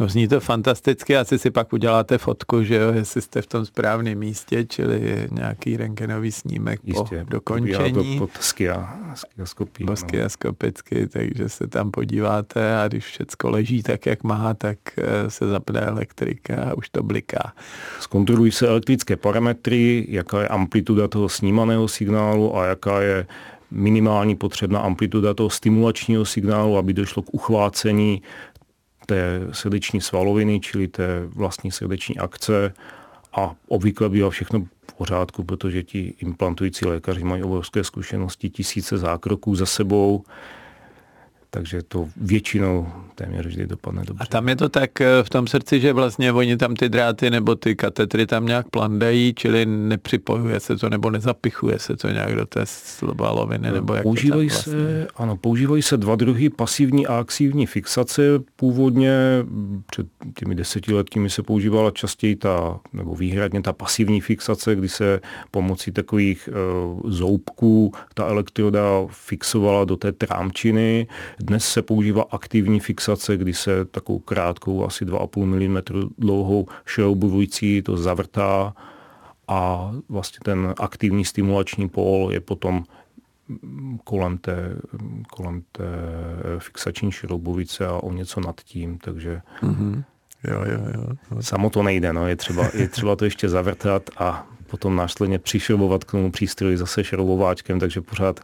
No 0.00 0.08
zní 0.08 0.28
to 0.28 0.40
fantasticky, 0.40 1.16
asi 1.16 1.38
si 1.38 1.50
pak 1.50 1.72
uděláte 1.72 2.18
fotku, 2.18 2.62
že 2.62 2.76
jo, 2.76 2.92
jestli 2.92 3.22
jste 3.22 3.42
v 3.42 3.46
tom 3.46 3.66
správném 3.66 4.18
místě, 4.18 4.64
čili 4.64 5.28
nějaký 5.30 5.76
rengenový 5.76 6.32
snímek 6.32 6.80
Jistě, 6.84 7.24
po 7.24 7.30
dokončení. 7.30 8.18
To 8.18 8.18
pod 8.18 8.30
skia, 8.40 8.96
skiaskopí. 9.14 9.84
Po 9.84 9.96
skiaskopicky, 9.96 11.08
takže 11.08 11.48
se 11.48 11.66
tam 11.66 11.90
podíváte 11.90 12.76
a 12.82 12.88
když 12.88 13.04
všecko 13.04 13.50
leží 13.50 13.82
tak, 13.82 14.06
jak 14.06 14.22
má, 14.22 14.54
tak 14.54 14.78
eh, 14.96 15.30
se 15.30 15.48
zapne 15.48 15.80
elektrika 15.80 16.54
a 16.70 16.74
už 16.74 16.88
to 16.88 17.02
bliká. 17.02 17.52
Zkontrolují 18.00 18.52
se 18.52 18.68
elektrické 18.68 19.16
parametry, 19.16 20.06
jaká 20.08 20.40
je 20.40 20.48
amplituda 20.48 21.08
toho 21.08 21.28
snímaného 21.28 21.88
signálu 21.88 22.56
a 22.56 22.66
jaká 22.66 23.00
je 23.00 23.26
minimální 23.72 24.36
potřebná 24.36 24.80
amplituda 24.80 25.34
toho 25.34 25.50
stimulačního 25.50 26.24
signálu, 26.24 26.76
aby 26.76 26.92
došlo 26.92 27.22
k 27.22 27.34
uchvácení 27.34 28.22
té 29.06 29.40
srdeční 29.52 30.00
svaloviny, 30.00 30.60
čili 30.60 30.88
té 30.88 31.26
vlastní 31.26 31.70
srdeční 31.70 32.18
akce. 32.18 32.74
A 33.32 33.54
obvykle 33.68 34.08
bývá 34.08 34.30
všechno 34.30 34.64
v 34.90 34.92
pořádku, 34.92 35.44
protože 35.44 35.82
ti 35.82 36.14
implantující 36.18 36.86
lékaři 36.86 37.24
mají 37.24 37.42
obrovské 37.42 37.84
zkušenosti, 37.84 38.50
tisíce 38.50 38.98
zákroků 38.98 39.54
za 39.54 39.66
sebou 39.66 40.24
takže 41.54 41.82
to 41.82 42.08
většinou 42.16 42.88
téměř 43.14 43.46
vždy 43.46 43.66
dopadne 43.66 44.02
dobře. 44.06 44.24
A 44.24 44.26
tam 44.26 44.48
je 44.48 44.56
to 44.56 44.68
tak 44.68 45.00
eh, 45.00 45.22
v 45.22 45.30
tom 45.30 45.46
srdci, 45.46 45.80
že 45.80 45.92
vlastně 45.92 46.32
oni 46.32 46.56
tam 46.56 46.74
ty 46.74 46.88
dráty 46.88 47.30
nebo 47.30 47.54
ty 47.54 47.76
katetry 47.76 48.26
tam 48.26 48.46
nějak 48.46 48.68
plandají, 48.68 49.34
čili 49.36 49.66
nepřipojuje 49.66 50.60
se 50.60 50.76
to 50.76 50.90
nebo 50.90 51.10
nezapichuje 51.10 51.78
se 51.78 51.96
to 51.96 52.08
nějak 52.08 52.34
do 52.34 52.46
té 52.46 52.60
slobaloviny 52.64 53.70
nebo 53.72 53.94
jak 53.94 54.02
používají 54.02 54.48
vlastně? 54.48 54.72
se, 54.72 55.06
Ano, 55.16 55.36
používají 55.36 55.82
se 55.82 55.96
dva 55.96 56.16
druhy 56.16 56.50
pasivní 56.50 57.06
a 57.06 57.18
aktivní 57.18 57.66
fixace. 57.66 58.22
Původně 58.56 59.12
před 59.90 60.06
těmi 60.38 60.54
desetiletími 60.54 61.30
se 61.30 61.42
používala 61.42 61.90
častěji 61.90 62.36
ta, 62.36 62.80
nebo 62.92 63.14
výhradně 63.14 63.62
ta 63.62 63.72
pasivní 63.72 64.20
fixace, 64.20 64.74
kdy 64.74 64.88
se 64.88 65.20
pomocí 65.50 65.92
takových 65.92 66.48
uh, 66.48 67.10
zoubků 67.10 67.92
ta 68.14 68.26
elektroda 68.26 68.82
fixovala 69.10 69.84
do 69.84 69.96
té 69.96 70.12
trámčiny 70.12 71.06
dnes 71.42 71.64
se 71.64 71.82
používá 71.82 72.24
aktivní 72.30 72.80
fixace, 72.80 73.36
kdy 73.36 73.54
se 73.54 73.84
takovou 73.84 74.18
krátkou, 74.18 74.86
asi 74.86 75.04
2,5 75.04 75.44
mm 75.44 76.10
dlouhou 76.18 76.66
šroubovující 76.84 77.82
to 77.82 77.96
zavrtá 77.96 78.74
a 79.48 79.92
vlastně 80.08 80.38
ten 80.44 80.74
aktivní 80.78 81.24
stimulační 81.24 81.88
pól 81.88 82.32
je 82.32 82.40
potom 82.40 82.84
kolem 84.04 84.38
té, 84.38 84.76
kolem 85.30 85.62
té 85.72 85.84
fixační 86.58 87.12
šroubovice 87.12 87.86
a 87.86 87.92
o 87.92 88.12
něco 88.12 88.40
nad 88.40 88.60
tím, 88.60 88.98
takže 88.98 89.40
mm-hmm. 89.62 90.04
Jo, 90.44 90.64
jo, 90.64 90.80
jo. 90.94 91.40
Samo 91.40 91.70
to 91.70 91.82
nejde, 91.82 92.12
no. 92.12 92.28
je, 92.28 92.36
třeba, 92.36 92.68
je 92.74 92.88
třeba 92.88 93.16
to 93.16 93.24
ještě 93.24 93.48
zavrtat 93.48 94.10
a 94.18 94.46
potom 94.72 94.96
následně 94.96 95.38
přišrobovat 95.38 96.04
k 96.04 96.10
tomu 96.10 96.30
přístroji 96.30 96.76
zase 96.76 97.04
šroubováčkem, 97.04 97.80
takže 97.80 98.00
pořád 98.00 98.40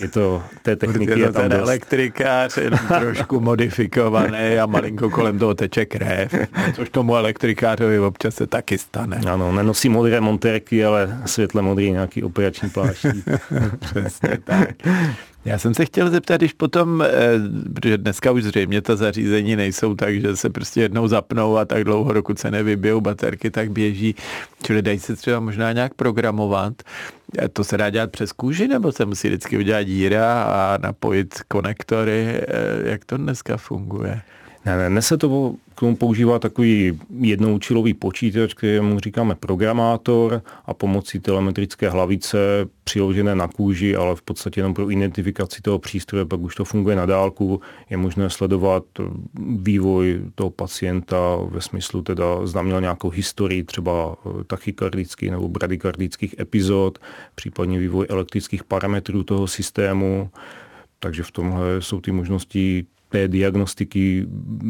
je 0.00 0.08
to, 0.08 0.42
té 0.62 0.76
techniky 0.82 1.20
je 1.20 1.32
tam 1.32 1.42
ten 1.42 1.50
dost. 1.50 1.60
elektrikář 1.60 2.56
je 2.56 2.70
trošku 2.88 3.40
modifikovaný 3.40 4.58
a 4.58 4.66
malinko 4.66 5.10
kolem 5.10 5.38
toho 5.38 5.54
teče 5.54 5.84
krev, 5.84 6.34
což 6.74 6.88
tomu 6.88 7.16
elektrikářovi 7.16 7.98
občas 7.98 8.34
se 8.34 8.46
taky 8.46 8.78
stane. 8.78 9.20
Ano, 9.30 9.52
nenosí 9.52 9.88
modré 9.88 10.20
montérky, 10.20 10.84
ale 10.84 11.18
světle 11.26 11.62
modrý 11.62 11.90
nějaký 11.90 12.22
operační 12.22 12.70
pláštík. 12.70 13.24
Přesně 13.78 14.38
tak. 14.44 14.68
Já 15.44 15.58
jsem 15.58 15.74
se 15.74 15.84
chtěl 15.84 16.10
zeptat, 16.10 16.36
když 16.36 16.52
potom, 16.52 17.02
eh, 17.02 17.10
protože 17.74 17.98
dneska 17.98 18.30
už 18.30 18.44
zřejmě 18.44 18.82
ta 18.82 18.96
zařízení 18.96 19.56
nejsou 19.56 19.94
tak, 19.94 20.20
že 20.20 20.36
se 20.36 20.50
prostě 20.50 20.80
jednou 20.80 21.08
zapnou 21.08 21.56
a 21.56 21.64
tak 21.64 21.84
dlouho, 21.84 22.12
dokud 22.12 22.38
se 22.38 22.50
nevybijou 22.50 23.00
baterky, 23.00 23.50
tak 23.50 23.70
běží. 23.70 24.14
Čili 24.62 24.82
dají 24.82 24.98
se 24.98 25.16
třeba 25.16 25.40
možná 25.40 25.72
nějak 25.72 25.94
programovat. 25.94 26.82
To 27.52 27.64
se 27.64 27.76
dá 27.76 27.90
dělat 27.90 28.10
přes 28.10 28.32
kůži, 28.32 28.68
nebo 28.68 28.92
se 28.92 29.04
musí 29.04 29.28
vždycky 29.28 29.58
udělat 29.58 29.82
díra 29.82 30.42
a 30.42 30.78
napojit 30.82 31.42
konektory? 31.48 32.26
Eh, 32.28 32.90
jak 32.90 33.04
to 33.04 33.16
dneska 33.16 33.56
funguje? 33.56 34.20
Ne, 34.64 34.76
ne, 34.76 34.88
dnes 34.88 35.06
se 35.06 35.18
to 35.18 35.54
k 35.74 35.80
tomu 35.80 35.96
používá 35.96 36.38
takový 36.38 37.00
jednoučilový 37.20 37.94
počítač, 37.94 38.54
kterému 38.54 38.98
říkáme 38.98 39.34
programátor 39.34 40.42
a 40.66 40.74
pomocí 40.74 41.20
telemetrické 41.20 41.90
hlavice 41.90 42.38
přiložené 42.84 43.34
na 43.34 43.48
kůži, 43.48 43.96
ale 43.96 44.16
v 44.16 44.22
podstatě 44.22 44.60
jenom 44.60 44.74
pro 44.74 44.90
identifikaci 44.90 45.62
toho 45.62 45.78
přístroje, 45.78 46.24
pak 46.24 46.40
už 46.40 46.54
to 46.54 46.64
funguje 46.64 46.96
na 46.96 47.06
dálku, 47.06 47.60
je 47.90 47.96
možné 47.96 48.30
sledovat 48.30 48.84
vývoj 49.56 50.20
toho 50.34 50.50
pacienta 50.50 51.16
ve 51.50 51.60
smyslu 51.60 52.02
teda 52.02 52.46
zda 52.46 52.62
měl 52.62 52.80
nějakou 52.80 53.10
historii 53.10 53.64
třeba 53.64 54.16
tachykardických 54.46 55.30
nebo 55.30 55.48
bradykardických 55.48 56.34
epizod, 56.40 56.98
případně 57.34 57.78
vývoj 57.78 58.06
elektrických 58.08 58.64
parametrů 58.64 59.22
toho 59.24 59.46
systému, 59.46 60.30
takže 61.00 61.22
v 61.22 61.30
tomhle 61.30 61.64
jsou 61.80 62.00
ty 62.00 62.12
možnosti 62.12 62.86
té 63.12 63.28
diagnostiky 63.28 64.26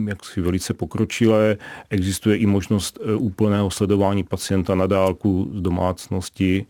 jaksi 0.07 0.41
velice 0.41 0.75
pokročilé. 0.75 1.57
Existuje 1.91 2.37
i 2.37 2.47
možnost 2.47 2.99
e, 2.99 3.15
úplného 3.15 3.71
sledování 3.71 4.25
pacienta 4.25 4.75
na 4.75 4.87
dálku 4.87 5.51
z 5.55 5.61
domácnosti 5.61 6.67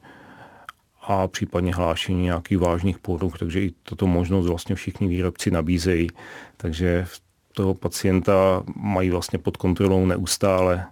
a 1.02 1.28
případně 1.28 1.74
hlášení 1.74 2.22
nějakých 2.22 2.58
vážných 2.58 2.98
poruch, 2.98 3.38
takže 3.38 3.60
i 3.60 3.72
tato 3.82 4.06
možnost 4.06 4.46
vlastně 4.46 4.74
všichni 4.74 5.08
výrobci 5.08 5.50
nabízejí. 5.50 6.08
Takže 6.56 7.06
toho 7.52 7.74
pacienta 7.74 8.62
mají 8.76 9.10
vlastně 9.10 9.38
pod 9.38 9.56
kontrolou 9.56 10.06
neustále. 10.06 10.86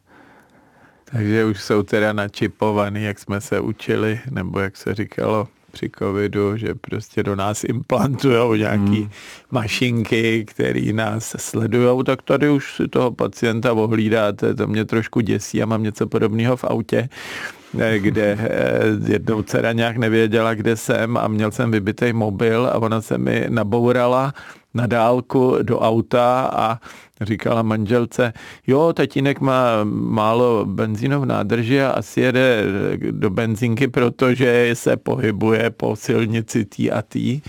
Takže 1.04 1.44
už 1.44 1.60
jsou 1.60 1.82
teda 1.82 2.12
načipovaný, 2.12 3.02
jak 3.02 3.18
jsme 3.18 3.40
se 3.40 3.60
učili, 3.60 4.20
nebo 4.30 4.60
jak 4.60 4.76
se 4.76 4.94
říkalo 4.94 5.48
při 5.72 5.90
covidu, 5.98 6.56
že 6.56 6.74
prostě 6.74 7.22
do 7.22 7.36
nás 7.36 7.64
implantují 7.64 8.58
nějaký 8.58 9.00
hmm. 9.00 9.10
mašinky, 9.50 10.44
které 10.44 10.92
nás 10.92 11.34
sledují, 11.38 12.04
tak 12.04 12.22
tady 12.22 12.50
už 12.50 12.76
si 12.76 12.88
toho 12.88 13.10
pacienta 13.10 13.72
ohlídáte, 13.72 14.54
to 14.54 14.66
mě 14.66 14.84
trošku 14.84 15.20
děsí 15.20 15.62
a 15.62 15.66
mám 15.66 15.82
něco 15.82 16.06
podobného 16.06 16.56
v 16.56 16.64
autě 16.64 17.08
eh, 17.80 17.98
kde 17.98 18.38
eh, 18.40 19.12
jednou 19.12 19.42
dcera 19.42 19.72
nějak 19.72 19.96
nevěděla, 19.96 20.54
kde 20.54 20.76
jsem 20.76 21.16
a 21.16 21.28
měl 21.28 21.50
jsem 21.50 21.70
vybitý 21.70 22.12
mobil 22.12 22.66
a 22.66 22.78
ona 22.78 23.00
se 23.00 23.18
mi 23.18 23.46
nabourala 23.48 24.34
na 24.74 24.86
dálku 24.86 25.56
do 25.62 25.78
auta 25.80 26.50
a 26.54 26.78
říkala 27.20 27.62
manželce, 27.62 28.32
jo, 28.66 28.92
tatínek 28.92 29.40
má 29.40 29.84
málo 29.92 30.64
benzínu 30.64 31.20
v 31.20 31.26
nádrži 31.26 31.82
a 31.82 31.90
asi 31.90 32.20
jede 32.20 32.64
do 33.10 33.30
benzinky, 33.30 33.88
protože 33.88 34.70
se 34.74 34.96
pohybuje 34.96 35.70
po 35.70 35.96
silnici 35.96 36.64
tý 36.64 36.90
a 36.90 37.02
tý. 37.02 37.40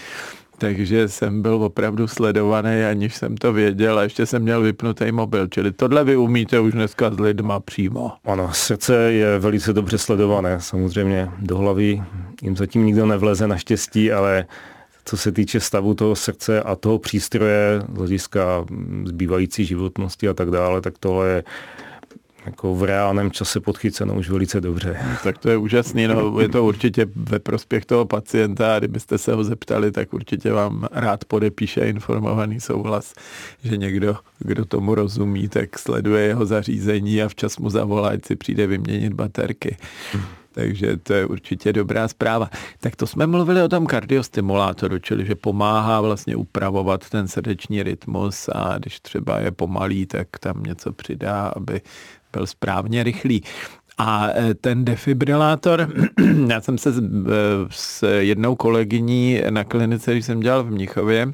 Takže 0.58 1.08
jsem 1.08 1.42
byl 1.42 1.54
opravdu 1.54 2.08
sledovaný, 2.08 2.84
aniž 2.84 3.16
jsem 3.16 3.38
to 3.38 3.54
věděl 3.54 4.00
a 4.00 4.04
ještě 4.04 4.25
jsem 4.25 4.42
měl 4.42 4.62
vypnutý 4.62 5.12
mobil. 5.12 5.48
Čili 5.48 5.72
tohle 5.72 6.04
vy 6.04 6.16
umíte 6.16 6.60
už 6.60 6.74
dneska 6.74 7.12
s 7.12 7.20
lidma 7.20 7.60
přímo. 7.60 8.12
Ano, 8.25 8.50
srdce 8.54 8.96
je 8.96 9.40
velice 9.40 9.74
dobře 9.74 9.98
sledované. 9.98 10.56
Samozřejmě 10.60 11.30
do 11.40 11.58
hlavy 11.58 12.04
jim 12.42 12.58
zatím 12.58 12.86
nikdo 12.86 13.06
nevleze 13.06 13.48
naštěstí, 13.48 14.12
ale 14.12 14.46
co 15.05 15.17
se 15.17 15.31
týče 15.31 15.60
stavu 15.60 15.93
toho 15.93 16.15
srdce 16.15 16.62
a 16.62 16.75
toho 16.75 17.00
přístroje 17.00 17.81
z 17.93 17.98
hlediska 17.98 18.65
zbývající 19.05 19.65
životnosti 19.65 20.27
a 20.27 20.34
tak 20.34 20.50
dále, 20.51 20.81
tak 20.81 20.93
tohle 20.98 21.27
je 21.27 21.43
jako 22.46 22.75
v 22.75 22.84
reálném 22.84 23.31
čase 23.31 23.60
podchyceno 23.60 24.15
už 24.15 24.29
velice 24.29 24.62
dobře. 24.62 24.98
Tak 25.24 25.38
to 25.38 25.50
je 25.50 25.58
úžasný, 25.58 26.08
no, 26.08 26.39
je 26.39 26.50
to 26.50 26.65
určitě 26.65 27.08
ve 27.15 27.39
prospěch 27.39 27.86
toho 27.86 28.05
pacienta 28.05 28.75
a 28.75 28.79
kdybyste 28.79 29.17
se 29.17 29.34
ho 29.34 29.43
zeptali, 29.43 29.91
tak 29.91 30.13
určitě 30.13 30.51
vám 30.51 30.88
rád 30.91 31.25
podepíše 31.25 31.81
informovaný 31.81 32.60
souhlas, 32.60 33.13
že 33.63 33.77
někdo, 33.77 34.17
kdo 34.39 34.65
tomu 34.65 34.96
rozumí, 34.96 35.48
tak 35.48 35.79
sleduje 35.79 36.25
jeho 36.25 36.46
zařízení 36.46 37.24
a 37.24 37.29
včas 37.29 37.58
mu 37.58 37.70
zavolá, 37.70 38.10
ať 38.10 38.25
si 38.25 38.36
přijde 38.36 38.67
vyměnit 38.67 39.13
baterky. 39.13 39.77
Takže 40.51 40.98
to 40.98 41.13
je 41.13 41.25
určitě 41.25 41.74
dobrá 41.74 42.08
zpráva. 42.08 42.50
Tak 42.79 42.96
to 42.96 43.08
jsme 43.08 43.27
mluvili 43.27 43.62
o 43.62 43.70
tom 43.70 43.86
kardiostimulátoru, 43.86 45.00
čili 45.00 45.25
že 45.25 45.36
pomáhá 45.36 46.01
vlastně 46.01 46.36
upravovat 46.36 47.10
ten 47.10 47.27
srdeční 47.27 47.84
rytmus 47.84 48.50
a 48.53 48.77
když 48.77 49.00
třeba 49.00 49.39
je 49.39 49.51
pomalý, 49.51 50.05
tak 50.05 50.27
tam 50.39 50.63
něco 50.63 50.93
přidá, 50.93 51.48
aby 51.55 51.81
byl 52.34 52.48
správně 52.48 53.03
rychlý. 53.03 53.43
A 53.98 54.27
e, 54.36 54.53
ten 54.53 54.86
defibrilátor, 54.86 55.93
já 56.48 56.62
jsem 56.62 56.77
se 56.77 56.89
e, 56.89 56.93
s 57.70 58.20
jednou 58.20 58.55
kolegyní 58.55 59.41
na 59.50 59.63
klinice, 59.63 60.12
když 60.12 60.25
jsem 60.25 60.39
dělal 60.39 60.63
v 60.63 60.72
Mnichově, 60.72 61.34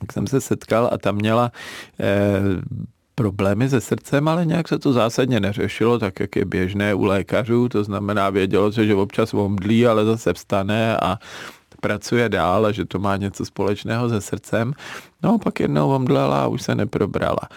tak 0.00 0.12
jsem 0.12 0.26
se 0.26 0.40
setkal 0.40 0.90
a 0.92 0.98
tam 0.98 1.14
měla 1.14 1.52
e, 2.00 2.40
problémy 3.16 3.68
se 3.68 3.80
srdcem, 3.80 4.28
ale 4.28 4.46
nějak 4.46 4.68
se 4.68 4.78
to 4.78 4.92
zásadně 4.92 5.40
neřešilo, 5.40 5.98
tak 5.98 6.20
jak 6.20 6.36
je 6.36 6.44
běžné 6.44 6.94
u 6.94 7.04
lékařů, 7.04 7.68
to 7.68 7.84
znamená 7.84 8.30
vědělo 8.30 8.72
se, 8.72 8.86
že 8.86 8.94
občas 8.94 9.34
omdlí, 9.34 9.86
ale 9.86 10.04
zase 10.04 10.32
vstane 10.32 10.96
a 10.96 11.18
pracuje 11.80 12.28
dál 12.28 12.66
a 12.66 12.72
že 12.72 12.84
to 12.84 12.98
má 12.98 13.16
něco 13.16 13.44
společného 13.44 14.08
se 14.08 14.20
srdcem. 14.20 14.72
No 15.22 15.38
pak 15.38 15.60
jednou 15.60 15.90
omdlela 15.90 16.42
a 16.42 16.46
už 16.46 16.62
se 16.62 16.74
neprobrala. 16.74 17.48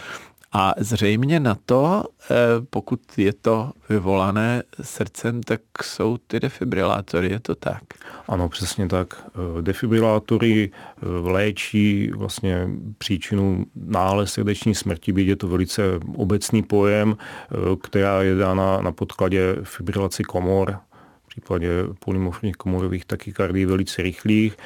A 0.51 0.73
zřejmě 0.77 1.39
na 1.39 1.57
to, 1.65 2.03
eh, 2.31 2.35
pokud 2.69 2.99
je 3.17 3.33
to 3.33 3.71
vyvolané 3.89 4.63
srdcem, 4.81 5.43
tak 5.43 5.61
jsou 5.83 6.17
ty 6.17 6.39
defibrilátory, 6.39 7.29
je 7.29 7.39
to 7.39 7.55
tak? 7.55 7.83
Ano, 8.27 8.49
přesně 8.49 8.87
tak. 8.87 9.23
Eh, 9.27 9.61
defibrilátory 9.61 10.71
eh, 10.71 11.05
léčí 11.05 12.11
vlastně 12.15 12.69
příčinu 12.97 13.65
náhle 13.75 14.27
srdeční 14.27 14.75
smrti, 14.75 15.11
byť 15.11 15.27
je 15.27 15.35
to 15.35 15.47
velice 15.47 15.81
obecný 16.15 16.63
pojem, 16.63 17.17
která 17.81 18.21
je 18.21 18.35
dána 18.35 18.81
na 18.81 18.91
podkladě 18.91 19.55
fibrilaci 19.63 20.23
komor, 20.23 20.79
v 21.25 21.27
případě 21.27 21.69
polymorfních 21.99 22.55
komorových 22.55 23.05
takykardií 23.05 23.65
velice 23.65 24.01
rychlých 24.01 24.57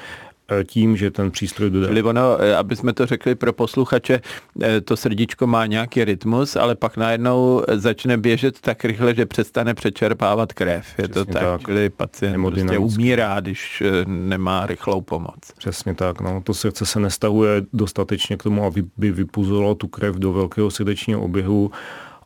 tím, 0.64 0.98
že 0.98 1.12
ten 1.12 1.32
přístroj 1.32 1.70
dodá. 1.70 1.88
Čili 1.88 2.04
ono, 2.04 2.42
eh, 2.42 2.56
aby 2.56 2.76
jsme 2.76 2.94
to 2.94 3.06
řekli 3.06 3.36
pro 3.36 3.54
posluchače, 3.54 4.22
eh, 4.62 4.82
to 4.82 4.98
srdíčko 4.98 5.48
má 5.48 5.66
nějaký 5.66 6.06
rytmus, 6.06 6.56
ale 6.56 6.76
pak 6.76 6.98
najednou 6.98 7.64
začne 7.74 8.18
běžet 8.18 8.60
tak 8.62 8.86
rychle, 8.86 9.16
že 9.16 9.26
přestane 9.26 9.74
přečerpávat 9.74 10.54
krev. 10.54 10.86
Je 10.98 11.08
Přesně 11.08 11.26
to 11.26 11.26
tak, 11.26 11.44
tak. 11.44 11.62
čili 11.66 11.90
pacient 11.90 12.42
prostě 12.42 12.78
umírá, 12.78 13.40
když 13.40 13.84
nemá 14.06 14.66
rychlou 14.66 15.02
pomoc. 15.02 15.40
Přesně 15.58 15.96
tak, 15.96 16.22
no. 16.22 16.42
to 16.42 16.54
srdce 16.54 16.86
se 16.86 17.00
nestahuje 17.00 17.62
dostatečně 17.74 18.38
k 18.38 18.44
tomu, 18.44 18.66
aby 18.66 18.84
by 18.98 19.12
vypuzovalo 19.12 19.76
tu 19.76 19.88
krev 19.88 20.16
do 20.16 20.34
velkého 20.34 20.72
srdečního 20.72 21.22
oběhu 21.22 21.72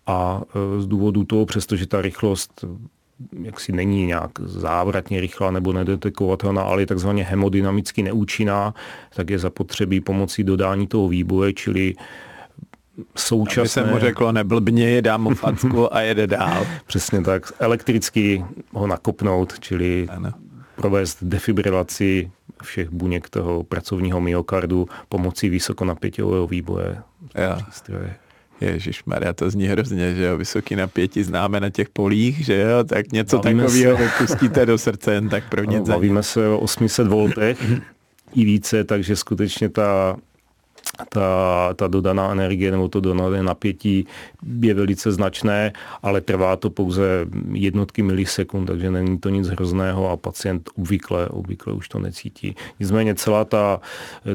a 0.07 0.41
z 0.79 0.87
důvodu 0.87 1.23
toho, 1.23 1.45
přestože 1.45 1.87
ta 1.87 2.01
rychlost 2.01 2.65
jaksi 3.43 3.71
není 3.71 4.05
nějak 4.05 4.31
závratně 4.39 5.21
rychlá 5.21 5.51
nebo 5.51 5.73
nedetekovatelná, 5.73 6.61
ale 6.61 6.81
je 6.81 6.85
takzvaně 6.85 7.23
hemodynamicky 7.23 8.03
neúčinná, 8.03 8.73
tak 9.15 9.29
je 9.29 9.39
zapotřebí 9.39 10.01
pomocí 10.01 10.43
dodání 10.43 10.87
toho 10.87 11.07
výboje, 11.07 11.53
čili 11.53 11.93
současné... 13.15 13.81
Aby 13.81 13.89
se 13.89 13.93
mu 13.95 13.99
řeklo, 13.99 14.31
neblbně, 14.31 15.01
dá 15.01 15.17
mu 15.17 15.35
facku 15.35 15.95
a 15.95 16.01
jede 16.01 16.27
dál. 16.27 16.65
Přesně 16.87 17.21
tak. 17.21 17.51
Elektricky 17.59 18.45
ho 18.71 18.87
nakopnout, 18.87 19.59
čili 19.59 20.07
ano. 20.09 20.31
provést 20.75 21.17
defibrilaci 21.21 22.31
všech 22.63 22.89
buněk 22.89 23.29
toho 23.29 23.63
pracovního 23.63 24.21
myokardu 24.21 24.87
pomocí 25.09 25.49
vysokonapěťového 25.49 26.47
výboje. 26.47 26.97
Přístroje. 27.65 28.15
Ježíš 28.61 29.03
Maria, 29.05 29.33
to 29.33 29.49
zní 29.49 29.67
hrozně, 29.67 30.15
že 30.15 30.25
jo, 30.25 30.37
vysoký 30.37 30.75
napětí 30.75 31.23
známe 31.23 31.59
na 31.59 31.69
těch 31.69 31.89
polích, 31.89 32.45
že 32.45 32.61
jo, 32.61 32.83
tak 32.83 33.11
něco 33.11 33.39
takového 33.39 33.97
vypustíte 33.97 34.65
do 34.65 34.77
srce 34.77 35.13
jen 35.13 35.29
tak 35.29 35.49
pro 35.49 35.63
něco. 35.63 35.91
Bavíme 35.91 36.23
se 36.23 36.47
o 36.47 36.59
800 36.59 37.07
voltech. 37.07 37.71
I 38.35 38.45
více, 38.45 38.83
takže 38.83 39.15
skutečně 39.15 39.69
ta 39.69 40.17
ta, 41.09 41.73
ta 41.75 41.87
dodaná 41.87 42.31
energie 42.31 42.71
nebo 42.71 42.87
to 42.87 42.99
dodané 42.99 43.43
napětí 43.43 44.07
je 44.61 44.73
velice 44.73 45.11
značné, 45.11 45.73
ale 46.03 46.21
trvá 46.21 46.55
to 46.55 46.69
pouze 46.69 47.25
jednotky 47.51 48.03
milisekund, 48.03 48.67
takže 48.67 48.91
není 48.91 49.17
to 49.17 49.29
nic 49.29 49.47
hrozného 49.47 50.09
a 50.09 50.17
pacient 50.17 50.69
obvykle, 50.77 51.27
obvykle 51.27 51.73
už 51.73 51.89
to 51.89 51.99
necítí. 51.99 52.55
Nicméně 52.79 53.15
celá 53.15 53.45
ta, 53.45 53.79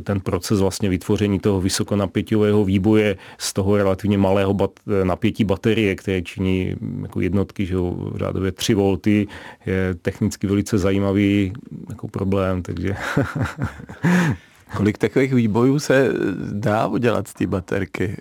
ten 0.03 0.21
proces 0.21 0.61
vlastně 0.61 0.89
vytvoření 0.89 1.41
toho 1.41 1.61
vysokonapěťového 1.61 2.65
výboje 2.65 3.17
z 3.39 3.53
toho 3.53 3.77
relativně 3.77 4.19
malého 4.19 4.55
bat, 4.55 4.71
napětí 5.05 5.45
baterie, 5.45 5.95
které 5.95 6.23
činí 6.23 6.77
jako 7.03 7.21
jednotky, 7.21 7.67
že 7.67 7.77
řádově 8.17 8.53
3 8.53 8.75
volty, 8.75 9.27
je 9.67 9.95
technicky 10.03 10.47
velice 10.47 10.79
zajímavý 10.79 11.53
jako 11.89 12.09
problém, 12.09 12.63
takže 12.63 12.97
Kolik 14.77 14.99
takových 14.99 15.35
výbojů 15.35 15.79
se 15.79 16.13
dá 16.53 16.87
udělat 16.87 17.29
z 17.29 17.35
té 17.35 17.47
baterky? 17.47 18.17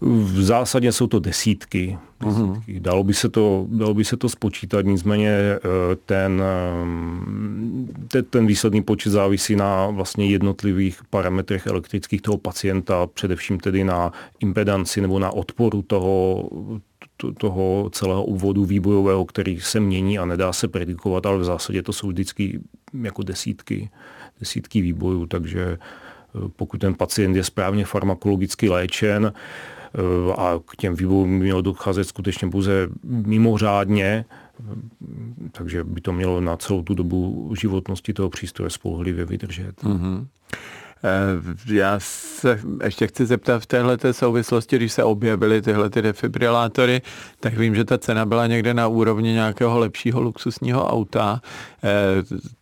V 0.00 0.42
zásadě 0.42 0.92
jsou 0.92 1.06
to 1.06 1.18
desítky. 1.18 1.78
desítky. 1.78 2.12
Uh-huh. 2.22 2.62
Dalo, 2.78 3.04
by 3.04 3.14
se 3.14 3.28
to, 3.28 3.66
dalo 3.68 3.94
by 3.94 4.04
se 4.04 4.16
to 4.16 4.28
spočítat, 4.28 4.84
nicméně 4.84 5.28
eh, 5.28 5.58
ten, 6.06 6.42
eh, 8.14 8.22
ten 8.22 8.46
výsledný 8.46 8.82
počet 8.82 9.10
závisí 9.10 9.56
na 9.56 9.86
vlastně 9.86 10.26
jednotlivých 10.26 11.00
parametrech 11.10 11.66
elektrických 11.66 12.22
toho 12.22 12.38
pacienta, 12.38 13.06
především 13.06 13.60
tedy 13.60 13.84
na 13.84 14.12
impedanci 14.40 15.00
nebo 15.00 15.18
na 15.18 15.30
odporu 15.30 15.82
toho, 15.82 16.48
toho 17.38 17.90
celého 17.92 18.24
úvodu 18.24 18.64
výbojového, 18.64 19.24
který 19.24 19.60
se 19.60 19.80
mění 19.80 20.18
a 20.18 20.24
nedá 20.24 20.52
se 20.52 20.68
predikovat, 20.68 21.26
ale 21.26 21.38
v 21.38 21.44
zásadě 21.44 21.82
to 21.82 21.92
jsou 21.92 22.08
vždycky 22.08 22.60
jako 23.02 23.22
desítky 23.22 23.90
desítky 24.42 24.80
výbojů, 24.80 25.26
takže 25.26 25.78
eh, 25.78 26.48
pokud 26.56 26.78
ten 26.78 26.94
pacient 26.94 27.36
je 27.36 27.44
správně 27.44 27.84
farmakologicky 27.84 28.68
léčen 28.68 29.32
eh, 29.32 30.32
a 30.36 30.58
k 30.66 30.76
těm 30.76 30.94
výbojům 30.94 31.30
mělo 31.30 31.62
docházet 31.62 32.04
skutečně 32.04 32.50
pouze 32.50 32.88
mimořádně, 33.04 34.24
eh, 34.24 34.64
takže 35.52 35.84
by 35.84 36.00
to 36.00 36.12
mělo 36.12 36.40
na 36.40 36.56
celou 36.56 36.82
tu 36.82 36.94
dobu 36.94 37.54
životnosti 37.60 38.12
toho 38.12 38.30
přístroje 38.30 38.70
spolehlivě 38.70 39.24
vydržet. 39.24 39.82
Mm-hmm. 39.82 40.26
Eh, 41.04 41.74
já 41.74 42.00
se 42.00 42.60
ještě 42.84 43.06
chci 43.06 43.26
zeptat 43.26 43.62
v 43.62 43.66
téhle 43.66 43.98
souvislosti, 44.12 44.76
když 44.76 44.92
se 44.92 45.04
objevily 45.04 45.62
tyhle 45.62 45.90
ty 45.90 46.02
defibrilátory, 46.02 47.02
tak 47.40 47.58
vím, 47.58 47.74
že 47.74 47.84
ta 47.84 47.98
cena 47.98 48.26
byla 48.26 48.46
někde 48.46 48.74
na 48.74 48.88
úrovni 48.88 49.32
nějakého 49.32 49.78
lepšího 49.78 50.20
luxusního 50.20 50.86
auta, 50.86 51.40
eh, 51.84 51.88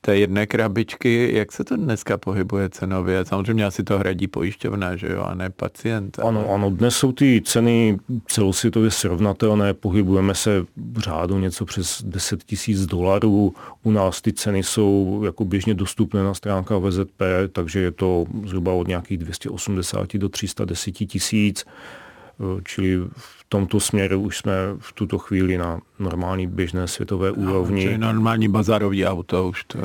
té 0.00 0.16
jedné 0.16 0.46
krabičky. 0.46 1.30
Jak 1.34 1.52
se 1.52 1.64
to 1.64 1.76
dneska 1.76 2.18
pohybuje 2.18 2.68
cenově? 2.68 3.24
Samozřejmě 3.24 3.64
asi 3.64 3.84
to 3.84 3.98
hradí 3.98 4.26
pojišťovna, 4.26 4.96
že 4.96 5.08
jo, 5.12 5.22
a 5.22 5.34
ne 5.34 5.50
pacient. 5.50 6.18
Ale... 6.18 6.28
Ano, 6.28 6.54
ano, 6.54 6.70
dnes 6.70 6.96
jsou 6.96 7.12
ty 7.12 7.42
ceny 7.44 7.98
celosvětově 8.26 8.90
srovnatelné, 8.90 9.74
pohybujeme 9.74 10.34
se 10.34 10.60
v 10.76 10.98
řádu 10.98 11.38
něco 11.38 11.64
přes 11.64 12.02
10 12.02 12.44
tisíc 12.44 12.86
dolarů. 12.86 13.54
U 13.82 13.90
nás 13.90 14.20
ty 14.20 14.32
ceny 14.32 14.62
jsou 14.62 15.22
jako 15.24 15.44
běžně 15.44 15.74
dostupné 15.74 16.22
na 16.22 16.34
stránkách 16.34 16.78
VZP, 16.82 17.22
takže 17.52 17.80
je 17.80 17.90
to 17.90 18.26
zhruba 18.46 18.72
od 18.72 18.88
nějakých 18.88 19.18
280 19.18 20.16
do 20.16 20.28
310 20.28 20.92
tisíc, 20.92 21.64
eh, 21.66 22.62
čili 22.64 22.96
v 23.16 23.44
tomto 23.48 23.80
směru 23.80 24.20
už 24.20 24.38
jsme 24.38 24.52
v 24.78 24.92
tuto 24.92 25.18
chvíli 25.18 25.58
na 25.58 25.80
normální 25.98 26.46
běžné 26.46 26.88
světové 26.88 27.28
no, 27.28 27.34
úrovni. 27.34 27.82
Čili 27.82 27.98
normální 27.98 28.48
bazarový 28.48 29.06
auto 29.06 29.48
už 29.48 29.64
to 29.64 29.78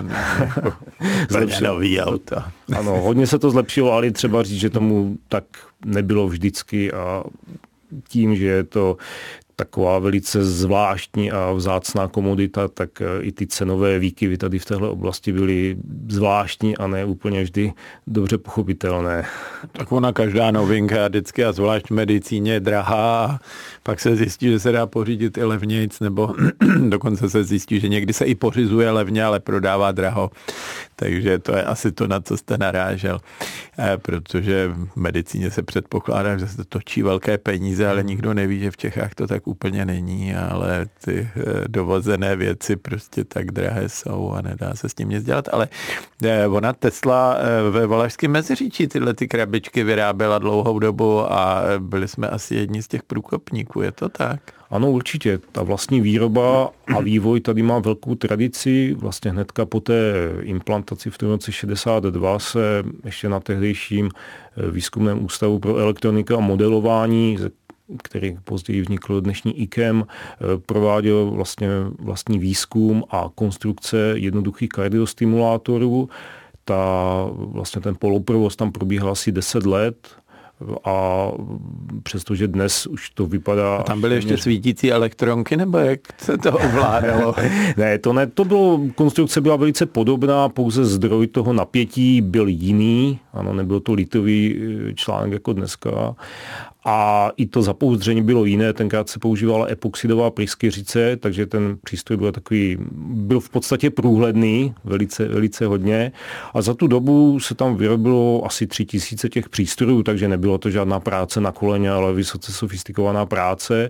Zlepšenový 1.30 2.02
auto. 2.02 2.36
ano, 2.78 3.02
hodně 3.02 3.28
se 3.28 3.40
to 3.40 3.50
zlepšilo, 3.50 3.92
ale 3.92 4.12
třeba 4.12 4.44
říct, 4.44 4.60
že 4.60 4.70
tomu 4.70 5.18
tak 5.28 5.44
nebylo 5.86 6.28
vždycky 6.28 6.92
a 6.92 7.24
tím, 8.08 8.36
že 8.36 8.46
je 8.46 8.64
to 8.64 8.98
taková 9.56 10.00
velice 10.00 10.46
zvláštní 10.46 11.32
a 11.32 11.52
vzácná 11.52 12.08
komodita, 12.08 12.68
tak 12.68 13.02
e, 13.02 13.22
i 13.22 13.32
ty 13.32 13.48
cenové 13.48 14.00
výkyvy 14.00 14.38
tady 14.38 14.60
v 14.60 14.65
téhle 14.65 14.89
oblasti 14.89 15.32
byly 15.32 15.78
zvláštní 16.08 16.78
a 16.78 16.88
ne 16.88 17.06
úplně 17.06 17.44
vždy 17.44 17.74
dobře 18.08 18.38
pochopitelné. 18.38 19.26
Tak 19.72 19.91
ona 19.91 20.13
každá 20.13 20.52
novinka 20.52 21.08
vždycky 21.08 21.46
a 21.46 21.52
zvlášť 21.52 21.88
v 21.88 21.94
medicíně 21.94 22.54
je 22.54 22.60
drahá 22.60 23.26
a 23.26 23.39
pak 23.84 24.00
se 24.00 24.15
zjistí, 24.15 24.48
že 24.48 24.60
se 24.60 24.72
dá 24.72 24.86
pořídit 24.86 25.38
i 25.38 25.44
levnějc, 25.44 26.00
nebo 26.00 26.36
dokonce 26.89 27.30
se 27.30 27.44
zjistí, 27.44 27.80
že 27.80 27.88
někdy 27.88 28.13
se 28.13 28.26
i 28.26 28.36
pořizuje 28.36 28.91
levně, 28.91 29.24
ale 29.24 29.39
prodává 29.39 29.91
draho. 29.91 30.32
Takže 30.96 31.39
to 31.39 31.56
je 31.56 31.63
asi 31.63 31.91
to, 31.91 32.08
na 32.08 32.22
co 32.22 32.38
jste 32.38 32.58
narážel. 32.58 33.20
E, 33.80 33.98
protože 33.98 34.68
v 34.68 34.96
medicíně 34.96 35.52
se 35.52 35.63
předpokládá, 35.63 36.38
že 36.38 36.48
se 36.48 36.63
točí 36.63 37.04
velké 37.04 37.38
peníze, 37.38 37.88
ale 37.88 38.04
nikdo 38.04 38.34
neví, 38.34 38.60
že 38.60 38.72
v 38.72 38.78
Čechách 38.78 39.15
to 39.15 39.28
tak 39.28 39.45
úplně 39.46 39.86
není, 39.86 40.36
ale 40.36 40.86
ty 41.04 41.30
eh, 41.36 41.44
dovozené 41.68 42.36
věci 42.36 42.76
prostě 42.76 43.24
tak 43.24 43.52
drahé 43.52 43.90
jsou 43.90 44.32
a 44.32 44.42
nedá 44.42 44.76
se 44.76 44.90
s 44.90 44.94
tím 44.94 45.10
nic 45.10 45.24
dělat. 45.24 45.50
Ale 45.52 45.68
eh, 46.24 46.48
ona 46.48 46.74
Tesla 46.74 47.38
eh, 47.38 47.70
ve 47.70 47.88
Valašském 47.88 48.32
meziříčí 48.32 48.88
tyhle 48.88 49.14
ty 49.14 49.28
krabičky 49.28 49.84
vyráběla 49.84 50.40
dlouhou 50.40 50.80
dobu 50.80 51.34
a 51.34 51.64
byli 51.80 52.08
jsme 52.08 52.30
asi 52.30 52.56
jedni 52.56 52.84
z 52.84 52.88
těch 52.88 53.04
průkopníků, 53.04 53.82
je 53.82 53.92
to 53.92 54.10
tak? 54.10 54.40
Ano, 54.70 54.92
určitě. 54.92 55.40
Ta 55.52 55.64
vlastní 55.64 56.02
výroba 56.02 56.70
a 56.96 57.02
vývoj 57.02 57.40
tady 57.40 57.64
má 57.64 57.80
velkou 57.80 58.16
tradici. 58.16 58.96
Vlastně 59.00 59.32
hnedka 59.32 59.66
po 59.66 59.80
té 59.80 60.14
implantaci 60.42 61.10
v 61.10 61.18
tom 61.18 61.30
roce 61.30 61.52
62 61.52 62.40
se 62.40 62.84
ještě 63.06 63.30
na 63.30 63.40
tehdejším 63.40 64.10
výzkumném 64.72 65.26
ústavu 65.26 65.60
pro 65.60 65.78
elektroniku 65.78 66.36
a 66.36 66.40
modelování, 66.40 67.38
který 68.04 68.38
později 68.43 68.82
vznikl 68.82 69.21
dnešní 69.21 69.62
IKEM, 69.62 70.06
eh, 70.08 70.58
prováděl 70.65 71.32
vlastně 71.32 71.69
vlastní 72.00 72.39
výzkum 72.39 73.04
a 73.10 73.30
konstrukce 73.36 73.98
jednoduchých 74.15 74.69
kardiostimulátorů. 74.69 76.10
Ta, 76.65 76.86
vlastně 77.32 77.82
ten 77.82 77.95
poloprovoz 78.00 78.56
tam 78.56 78.71
probíhal 78.71 79.12
asi 79.12 79.32
10 79.32 79.65
let, 79.65 79.98
a 80.86 81.28
přestože 82.04 82.48
dnes 82.48 82.88
už 82.88 83.10
to 83.10 83.26
vypadá... 83.26 83.76
A 83.76 83.84
tam 83.84 84.02
byly 84.02 84.15
ještě 84.15 84.38
svítící 84.38 84.91
elektronky, 84.91 85.58
nebo 85.58 85.78
jak 85.78 86.00
se 86.17 86.38
to 86.38 86.52
ovládalo? 86.52 87.36
ne, 87.78 87.98
to 87.98 88.13
ne, 88.13 88.28
to 88.28 88.45
bylo, 88.45 88.80
konstrukce 88.95 89.41
byla 89.41 89.56
velice 89.56 89.86
podobná, 89.86 90.50
pouze 90.50 90.86
zdroj 90.86 91.28
toho 91.28 91.54
napětí 91.54 92.21
byl 92.21 92.48
jiný, 92.48 93.19
ano, 93.34 93.54
nebyl 93.54 93.80
to 93.80 93.93
litový 93.93 94.56
eh, 94.89 94.93
článek 94.93 95.32
jako 95.32 95.54
dneska 95.54 96.15
a 96.86 97.32
i 97.38 97.45
to 97.45 97.62
zapouzdření 97.62 98.21
bylo 98.21 98.45
jiné, 98.45 98.74
tenkrát 98.74 99.10
se 99.10 99.19
používala 99.19 99.67
epoxidová 99.69 100.32
pryskyřice, 100.32 101.17
takže 101.17 101.45
ten 101.45 101.78
přístroj 101.84 102.17
byl 102.17 102.32
takový, 102.32 102.78
byl 103.02 103.39
v 103.39 103.50
podstatě 103.50 103.89
průhledný, 103.89 104.76
velice, 104.84 105.28
velice 105.28 105.65
hodně. 105.65 106.12
A 106.54 106.62
za 106.62 106.74
tu 106.74 106.88
dobu 106.88 107.39
se 107.39 107.56
tam 107.56 107.76
vyrobilo 107.76 108.45
asi 108.45 108.67
tři 108.67 108.86
tisíce 108.86 109.30
těch 109.30 109.50
přístrojů, 109.50 110.04
takže 110.04 110.28
nebylo 110.28 110.58
to 110.58 110.69
žádná 110.69 111.00
práce 111.00 111.41
na 111.41 111.52
koleně, 111.52 111.91
ale 111.91 112.13
vysoce 112.13 112.52
sofistikovaná 112.52 113.26
práce 113.26 113.89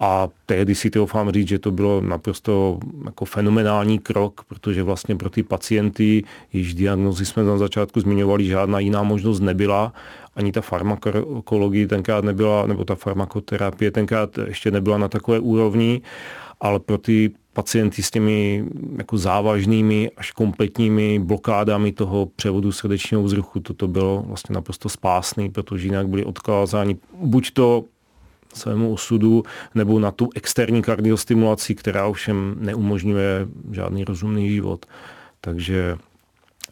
a 0.00 0.28
tehdy 0.46 0.74
si 0.74 0.90
troufám 0.90 1.30
říct, 1.30 1.48
že 1.48 1.58
to 1.58 1.70
bylo 1.70 2.00
naprosto 2.00 2.78
jako 3.04 3.24
fenomenální 3.24 3.98
krok, 3.98 4.44
protože 4.48 4.82
vlastně 4.82 5.16
pro 5.16 5.30
ty 5.30 5.42
pacienty, 5.42 6.24
již 6.52 6.74
diagnozy 6.74 7.26
jsme 7.26 7.42
na 7.44 7.58
začátku 7.58 8.00
zmiňovali, 8.00 8.44
žádná 8.44 8.78
jiná 8.78 9.02
možnost 9.02 9.40
nebyla. 9.40 9.92
Ani 10.36 10.52
ta 10.52 10.60
farmakologie 10.60 11.88
tenkrát 11.88 12.24
nebyla, 12.24 12.66
nebo 12.66 12.84
ta 12.84 12.94
farmakoterapie 12.94 13.90
tenkrát 13.90 14.38
ještě 14.38 14.70
nebyla 14.70 14.98
na 14.98 15.08
takové 15.08 15.40
úrovni, 15.40 16.00
ale 16.60 16.80
pro 16.80 16.98
ty 16.98 17.30
pacienty 17.52 18.02
s 18.02 18.10
těmi 18.10 18.64
jako 18.98 19.18
závažnými 19.18 20.10
až 20.16 20.32
kompletními 20.32 21.18
blokádami 21.18 21.92
toho 21.92 22.26
převodu 22.36 22.72
srdečního 22.72 23.22
vzruchu, 23.22 23.60
toto 23.60 23.88
bylo 23.88 24.24
vlastně 24.26 24.54
naprosto 24.54 24.88
spásný, 24.88 25.50
protože 25.50 25.86
jinak 25.86 26.08
byli 26.08 26.24
odkázáni 26.24 26.96
buď 27.20 27.50
to 27.50 27.84
svému 28.56 28.92
osudu 28.92 29.42
nebo 29.74 29.98
na 29.98 30.10
tu 30.10 30.28
externí 30.34 30.82
kardiostimulaci, 30.82 31.74
která 31.74 32.06
ovšem 32.06 32.56
neumožňuje 32.58 33.48
žádný 33.72 34.04
rozumný 34.04 34.50
život. 34.50 34.86
Takže 35.40 35.96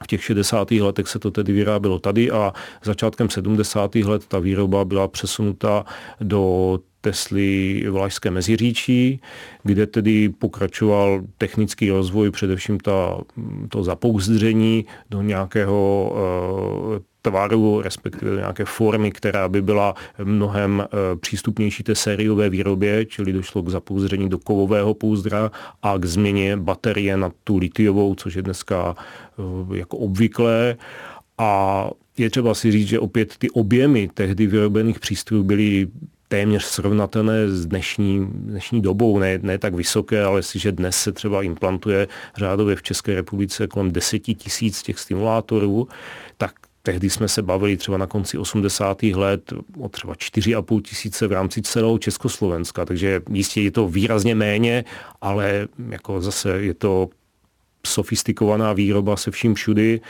v 0.03 0.07
těch 0.07 0.25
60. 0.25 0.71
letech 0.71 1.09
se 1.09 1.19
to 1.19 1.31
tedy 1.31 1.53
vyrábělo 1.53 1.99
tady 1.99 2.31
a 2.31 2.53
začátkem 2.85 3.31
70. 3.31 3.95
let 3.95 4.27
ta 4.27 4.39
výroba 4.39 4.85
byla 4.85 5.09
přesunuta 5.09 5.85
do 6.21 6.79
Tesly 7.01 7.85
v 7.91 7.97
Lašské 7.97 8.31
Meziříčí, 8.31 9.21
kde 9.63 9.87
tedy 9.87 10.29
pokračoval 10.29 11.23
technický 11.39 11.91
rozvoj, 11.91 12.31
především 12.31 12.81
ta, 12.81 13.21
to 13.69 13.85
zapouzdření 13.85 14.87
do 15.11 15.23
nějakého 15.23 16.13
uh, 16.97 16.99
tvaru, 17.25 17.81
respektive 17.81 18.37
nějaké 18.37 18.65
formy, 18.65 19.13
která 19.13 19.49
by 19.49 19.63
byla 19.63 19.95
mnohem 20.25 20.85
eh, 20.85 21.17
přístupnější 21.17 21.83
té 21.83 21.95
sériové 21.95 22.51
výrobě, 22.51 23.05
čili 23.05 23.33
došlo 23.33 23.63
k 23.63 23.69
zapouzdření 23.69 24.29
do 24.29 24.39
kovového 24.39 24.95
pouzdra 24.95 25.51
a 25.83 25.99
k 25.99 26.05
změně 26.05 26.57
baterie 26.57 27.17
na 27.17 27.31
tu 27.45 27.57
litiovou, 27.57 28.15
což 28.15 28.35
je 28.35 28.43
dneska 28.43 28.97
eh, 28.97 29.77
jako 29.77 29.97
obvyklé. 29.97 30.77
A 31.39 31.91
je 32.19 32.31
třeba 32.31 32.55
si 32.55 32.73
říct, 32.73 32.89
že 32.89 33.01
opět 33.01 33.37
ty 33.39 33.51
objemy 33.51 34.11
tehdy 34.15 34.47
vyrobených 34.47 35.01
přístrojů 35.01 35.43
byly 35.43 35.89
téměř 36.29 36.65
srovnatelné 36.65 37.49
s 37.49 37.67
dnešní, 37.67 38.27
dnešní 38.31 38.83
dobou, 38.83 39.19
ne, 39.19 39.39
ne 39.43 39.59
tak 39.59 39.75
vysoké, 39.75 40.25
ale 40.25 40.39
jestliže 40.39 40.73
dnes 40.73 40.97
se 40.97 41.13
třeba 41.13 41.43
implantuje 41.43 42.09
řádově 42.37 42.77
v 42.77 42.83
České 42.83 43.15
republice 43.15 43.67
kolem 43.67 43.93
10 43.93 44.19
tisíc 44.19 44.83
těch 44.83 44.99
stimulátorů, 44.99 45.89
tak 46.37 46.53
Tehdy 46.87 47.11
jsme 47.11 47.29
se 47.29 47.43
bavili 47.43 47.77
třeba 47.77 47.99
na 47.99 48.07
konci 48.07 48.39
80. 48.39 49.03
let 49.03 49.53
o 49.81 49.89
třeba 49.89 50.15
4,5 50.15 50.83
tisíce 50.83 51.27
v 51.27 51.33
rámci 51.33 51.63
celého 51.63 51.99
Československa, 51.99 52.85
takže 52.85 53.21
jistě 53.31 53.61
je 53.61 53.71
to 53.71 53.89
výrazně 53.89 54.35
méně, 54.35 54.85
ale 55.21 55.69
jako 55.91 56.21
zase 56.21 56.51
je 56.51 56.75
to 56.75 57.09
sofistikovaná 57.87 58.73
výroba 58.73 59.17
se 59.17 59.31
vším 59.31 59.55
všudy 59.55 60.01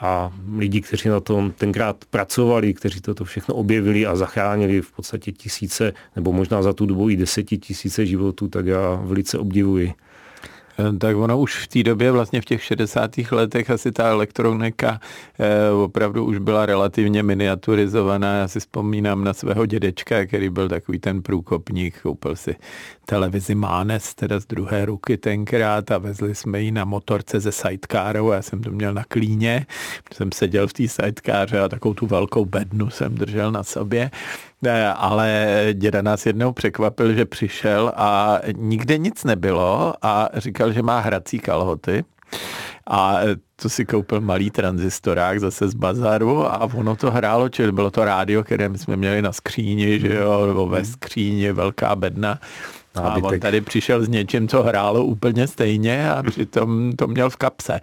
a 0.00 0.32
lidi, 0.56 0.80
kteří 0.80 1.08
na 1.08 1.20
tom 1.20 1.50
tenkrát 1.50 2.04
pracovali, 2.10 2.74
kteří 2.74 3.00
toto 3.00 3.24
všechno 3.24 3.54
objevili 3.54 4.06
a 4.06 4.16
zachránili 4.16 4.80
v 4.80 4.92
podstatě 4.92 5.32
tisíce, 5.32 5.92
nebo 6.16 6.32
možná 6.32 6.62
za 6.62 6.72
tu 6.72 6.86
dobu 6.86 7.10
i 7.10 7.16
desetitisíce 7.16 8.06
životů, 8.06 8.48
tak 8.48 8.66
já 8.66 9.00
velice 9.04 9.38
obdivuji. 9.38 9.92
Eh, 10.78 10.98
tak 10.98 11.16
ono 11.16 11.38
už 11.38 11.64
v 11.64 11.68
té 11.68 11.82
době, 11.82 12.10
vlastně 12.10 12.40
v 12.40 12.44
těch 12.44 12.62
60. 12.62 13.32
letech, 13.32 13.70
asi 13.70 13.92
ta 13.92 14.08
elektronika 14.08 15.00
eh, 15.38 15.70
opravdu 15.70 16.24
už 16.24 16.38
byla 16.38 16.66
relativně 16.66 17.22
miniaturizovaná. 17.22 18.34
Já 18.34 18.48
si 18.48 18.60
vzpomínám 18.60 19.24
na 19.24 19.32
svého 19.32 19.66
dědečka, 19.66 20.26
který 20.26 20.48
byl 20.48 20.68
takový 20.68 20.98
ten 20.98 21.22
průkopník, 21.22 22.02
koupil 22.02 22.36
si 22.36 22.56
televizi 23.06 23.54
Mánes, 23.54 24.14
teda 24.14 24.40
z 24.40 24.46
druhé 24.46 24.84
ruky 24.84 25.16
tenkrát 25.16 25.90
a 25.90 25.98
vezli 25.98 26.34
jsme 26.34 26.60
ji 26.60 26.70
na 26.70 26.84
motorce 26.84 27.40
ze 27.40 27.52
sidecarou. 27.52 28.32
Já 28.32 28.42
jsem 28.42 28.62
to 28.62 28.70
měl 28.70 28.94
na 28.94 29.04
klíně, 29.04 29.66
jsem 30.14 30.32
seděl 30.32 30.68
v 30.68 30.72
té 30.72 30.88
sidekáře 30.88 31.60
a 31.60 31.68
takovou 31.68 31.94
tu 31.94 32.06
velkou 32.06 32.44
bednu 32.44 32.90
jsem 32.90 33.14
držel 33.14 33.52
na 33.52 33.62
sobě 33.62 34.10
ale 34.96 35.66
děda 35.72 36.02
nás 36.02 36.26
jednou 36.26 36.52
překvapil, 36.52 37.12
že 37.14 37.24
přišel 37.24 37.92
a 37.96 38.38
nikde 38.56 38.98
nic 38.98 39.24
nebylo 39.24 39.94
a 40.02 40.28
říkal, 40.34 40.72
že 40.72 40.82
má 40.82 41.00
hrací 41.00 41.38
kalhoty. 41.38 42.04
A 42.90 43.18
to 43.56 43.68
si 43.68 43.84
koupil 43.84 44.20
malý 44.20 44.50
tranzistorák 44.50 45.40
zase 45.40 45.68
z 45.68 45.74
bazaru 45.74 46.46
a 46.46 46.60
ono 46.74 46.96
to 46.96 47.10
hrálo, 47.10 47.48
čili 47.48 47.72
bylo 47.72 47.90
to 47.90 48.04
rádio, 48.04 48.44
které 48.44 48.68
my 48.68 48.78
jsme 48.78 48.96
měli 48.96 49.22
na 49.22 49.32
skříni, 49.32 50.00
že 50.00 50.14
jo, 50.14 50.46
nebo 50.46 50.66
ve 50.68 50.84
skříni, 50.84 51.52
velká 51.52 51.96
bedna 51.96 52.38
a 52.94 53.16
on 53.16 53.40
tady 53.40 53.60
přišel 53.60 54.04
s 54.04 54.08
něčím, 54.08 54.48
co 54.48 54.62
hrálo 54.62 55.04
úplně 55.04 55.46
stejně 55.46 56.10
a 56.10 56.22
přitom 56.22 56.92
to 56.92 57.06
měl 57.06 57.30
v 57.30 57.36
kapse. 57.36 57.80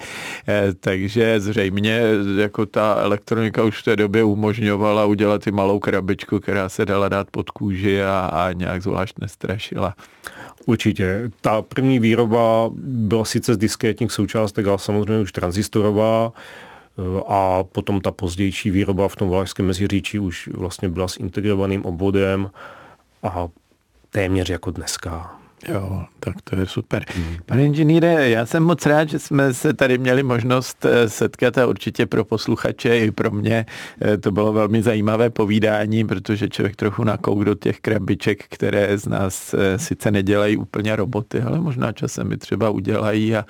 Eh, 0.47 0.73
takže 0.79 1.39
zřejmě 1.39 2.01
jako 2.37 2.65
ta 2.65 2.95
elektronika 2.95 3.63
už 3.63 3.81
v 3.81 3.83
té 3.83 3.95
době 3.95 4.23
umožňovala 4.23 5.05
udělat 5.05 5.47
i 5.47 5.51
malou 5.51 5.79
krabičku, 5.79 6.39
která 6.39 6.69
se 6.69 6.85
dala 6.85 7.09
dát 7.09 7.27
pod 7.31 7.49
kůži 7.49 8.03
a, 8.03 8.29
a 8.33 8.51
nějak 8.51 8.83
zvlášť 8.83 9.19
nestrašila. 9.19 9.95
Určitě. 10.65 11.31
Ta 11.41 11.61
první 11.61 11.99
výroba 11.99 12.69
byla 12.75 13.25
sice 13.25 13.53
z 13.53 13.57
diskrétních 13.57 14.11
součástek, 14.11 14.67
ale 14.67 14.79
samozřejmě 14.79 15.19
už 15.19 15.31
transistorová 15.31 16.33
eh, 16.33 17.01
a 17.27 17.63
potom 17.63 18.01
ta 18.01 18.11
pozdější 18.11 18.71
výroba 18.71 19.07
v 19.07 19.15
tom 19.15 19.29
Valašském 19.29 19.65
meziříčí 19.65 20.19
už 20.19 20.49
vlastně 20.53 20.89
byla 20.89 21.07
s 21.07 21.17
integrovaným 21.17 21.85
obvodem 21.85 22.49
a 23.23 23.47
téměř 24.11 24.49
jako 24.49 24.71
dneska. 24.71 25.39
Jo, 25.67 26.05
tak 26.19 26.41
to 26.43 26.55
je 26.55 26.65
super. 26.65 27.05
Pane 27.45 27.65
inženýre, 27.65 28.29
já 28.29 28.45
jsem 28.45 28.63
moc 28.63 28.85
rád, 28.85 29.09
že 29.09 29.19
jsme 29.19 29.53
se 29.53 29.73
tady 29.73 29.97
měli 29.97 30.23
možnost 30.23 30.85
eh, 30.85 31.09
setkat 31.09 31.57
a 31.57 31.67
určitě 31.67 32.05
pro 32.05 32.25
posluchače 32.25 32.99
i 32.99 33.11
pro 33.11 33.31
mě 33.31 33.65
eh, 34.01 34.17
to 34.17 34.31
bylo 34.31 34.53
velmi 34.53 34.83
zajímavé 34.83 35.29
povídání, 35.29 36.07
protože 36.07 36.49
člověk 36.49 36.75
trochu 36.75 37.03
nakouk 37.03 37.43
do 37.43 37.55
těch 37.55 37.79
krabiček, 37.79 38.43
které 38.49 38.97
z 38.97 39.07
nás 39.07 39.53
eh, 39.53 39.79
sice 39.79 40.11
nedělají 40.11 40.57
úplně 40.57 40.95
roboty, 40.95 41.41
ale 41.41 41.59
možná 41.59 41.91
časem 41.91 42.31
i 42.31 42.37
třeba 42.37 42.69
udělají 42.69 43.35
a 43.35 43.45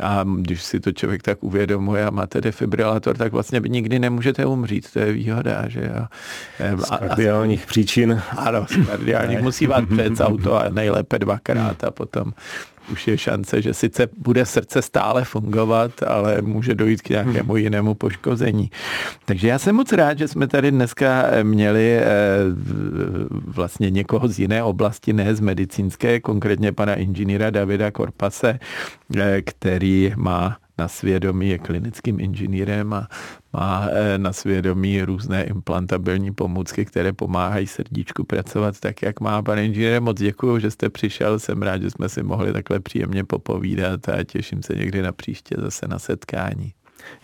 a 0.00 0.24
když 0.36 0.62
si 0.62 0.80
to 0.80 0.92
člověk 0.92 1.22
tak 1.22 1.44
uvědomuje 1.44 2.06
a 2.06 2.10
máte 2.10 2.40
defibrilátor, 2.40 3.16
tak 3.16 3.32
vlastně 3.32 3.60
nikdy 3.66 3.98
nemůžete 3.98 4.46
umřít. 4.46 4.92
To 4.92 4.98
je 4.98 5.12
výhoda, 5.12 5.68
že 5.68 5.80
jo. 5.80 6.06
Z 6.76 6.90
kardiálních 6.98 7.62
a, 7.62 7.66
příčin. 7.66 8.22
Ano, 8.36 8.66
z 8.70 8.86
kardiálních. 8.86 9.40
Musí 9.40 9.66
vás 9.66 9.84
před 9.94 10.20
auto 10.20 10.54
a 10.54 10.68
nejlépe 10.68 11.18
dvakrát 11.18 11.84
a 11.84 11.90
potom 11.90 12.32
už 12.92 13.08
je 13.08 13.18
šance, 13.18 13.62
že 13.62 13.74
sice 13.74 14.08
bude 14.18 14.46
srdce 14.46 14.82
stále 14.82 15.24
fungovat, 15.24 16.02
ale 16.02 16.42
může 16.42 16.74
dojít 16.74 17.02
k 17.02 17.08
nějakému 17.08 17.52
hmm. 17.52 17.62
jinému 17.62 17.94
poškození. 17.94 18.70
Takže 19.24 19.48
já 19.48 19.58
jsem 19.58 19.76
moc 19.76 19.92
rád, 19.92 20.18
že 20.18 20.28
jsme 20.28 20.46
tady 20.46 20.70
dneska 20.70 21.24
měli 21.42 21.96
eh, 21.96 22.06
vlastně 23.46 23.90
někoho 23.90 24.28
z 24.28 24.38
jiné 24.38 24.62
oblasti, 24.62 25.12
ne 25.12 25.34
z 25.34 25.40
medicínské, 25.40 26.20
konkrétně 26.20 26.72
pana 26.72 26.94
inženýra 26.94 27.50
Davida 27.50 27.90
Korpase, 27.90 28.58
eh, 29.16 29.42
který 29.42 30.12
má 30.16 30.56
na 30.78 30.88
svědomí, 30.88 31.48
je 31.48 31.58
klinickým 31.58 32.20
inženýrem 32.20 32.92
a 32.92 33.08
má 33.52 33.88
eh, 33.90 34.18
na 34.18 34.32
svědomí 34.32 35.02
různé 35.02 35.44
implantabilní 35.44 36.34
pomůcky, 36.34 36.84
které 36.84 37.12
pomáhají 37.12 37.66
srdíčku 37.66 38.24
pracovat 38.24 38.80
tak, 38.80 39.02
jak 39.02 39.20
má. 39.20 39.42
Pane 39.42 39.64
inženýre, 39.64 40.00
moc 40.00 40.18
děkuji, 40.18 40.58
že 40.58 40.70
jste 40.70 40.90
přišel. 40.90 41.38
Jsem 41.38 41.62
rád, 41.62 41.82
že 41.82 41.90
jsme 41.90 42.08
si 42.08 42.22
mohli 42.22 42.52
takhle 42.52 42.80
příjemně 42.80 43.24
popovídat 43.24 44.08
a 44.08 44.24
těším 44.24 44.62
se 44.62 44.74
někdy 44.74 45.02
na 45.02 45.12
příště 45.12 45.56
zase 45.58 45.88
na 45.88 45.98
setkání. 45.98 46.72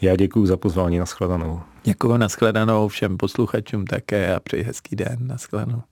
Já 0.00 0.16
děkuji 0.16 0.46
za 0.46 0.56
pozvání, 0.56 0.98
nashledanou. 0.98 1.60
Děkuji, 1.84 2.16
nashledanou 2.16 2.88
všem 2.88 3.16
posluchačům 3.16 3.84
také 3.84 4.34
a 4.34 4.40
přeji 4.40 4.62
hezký 4.62 4.96
den, 4.96 5.16
nashledanou. 5.20 5.82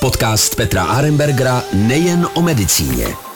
Podcast 0.00 0.54
Petra 0.56 0.84
Arembergera 0.84 1.62
nejen 1.74 2.26
o 2.34 2.42
medicíně. 2.42 3.35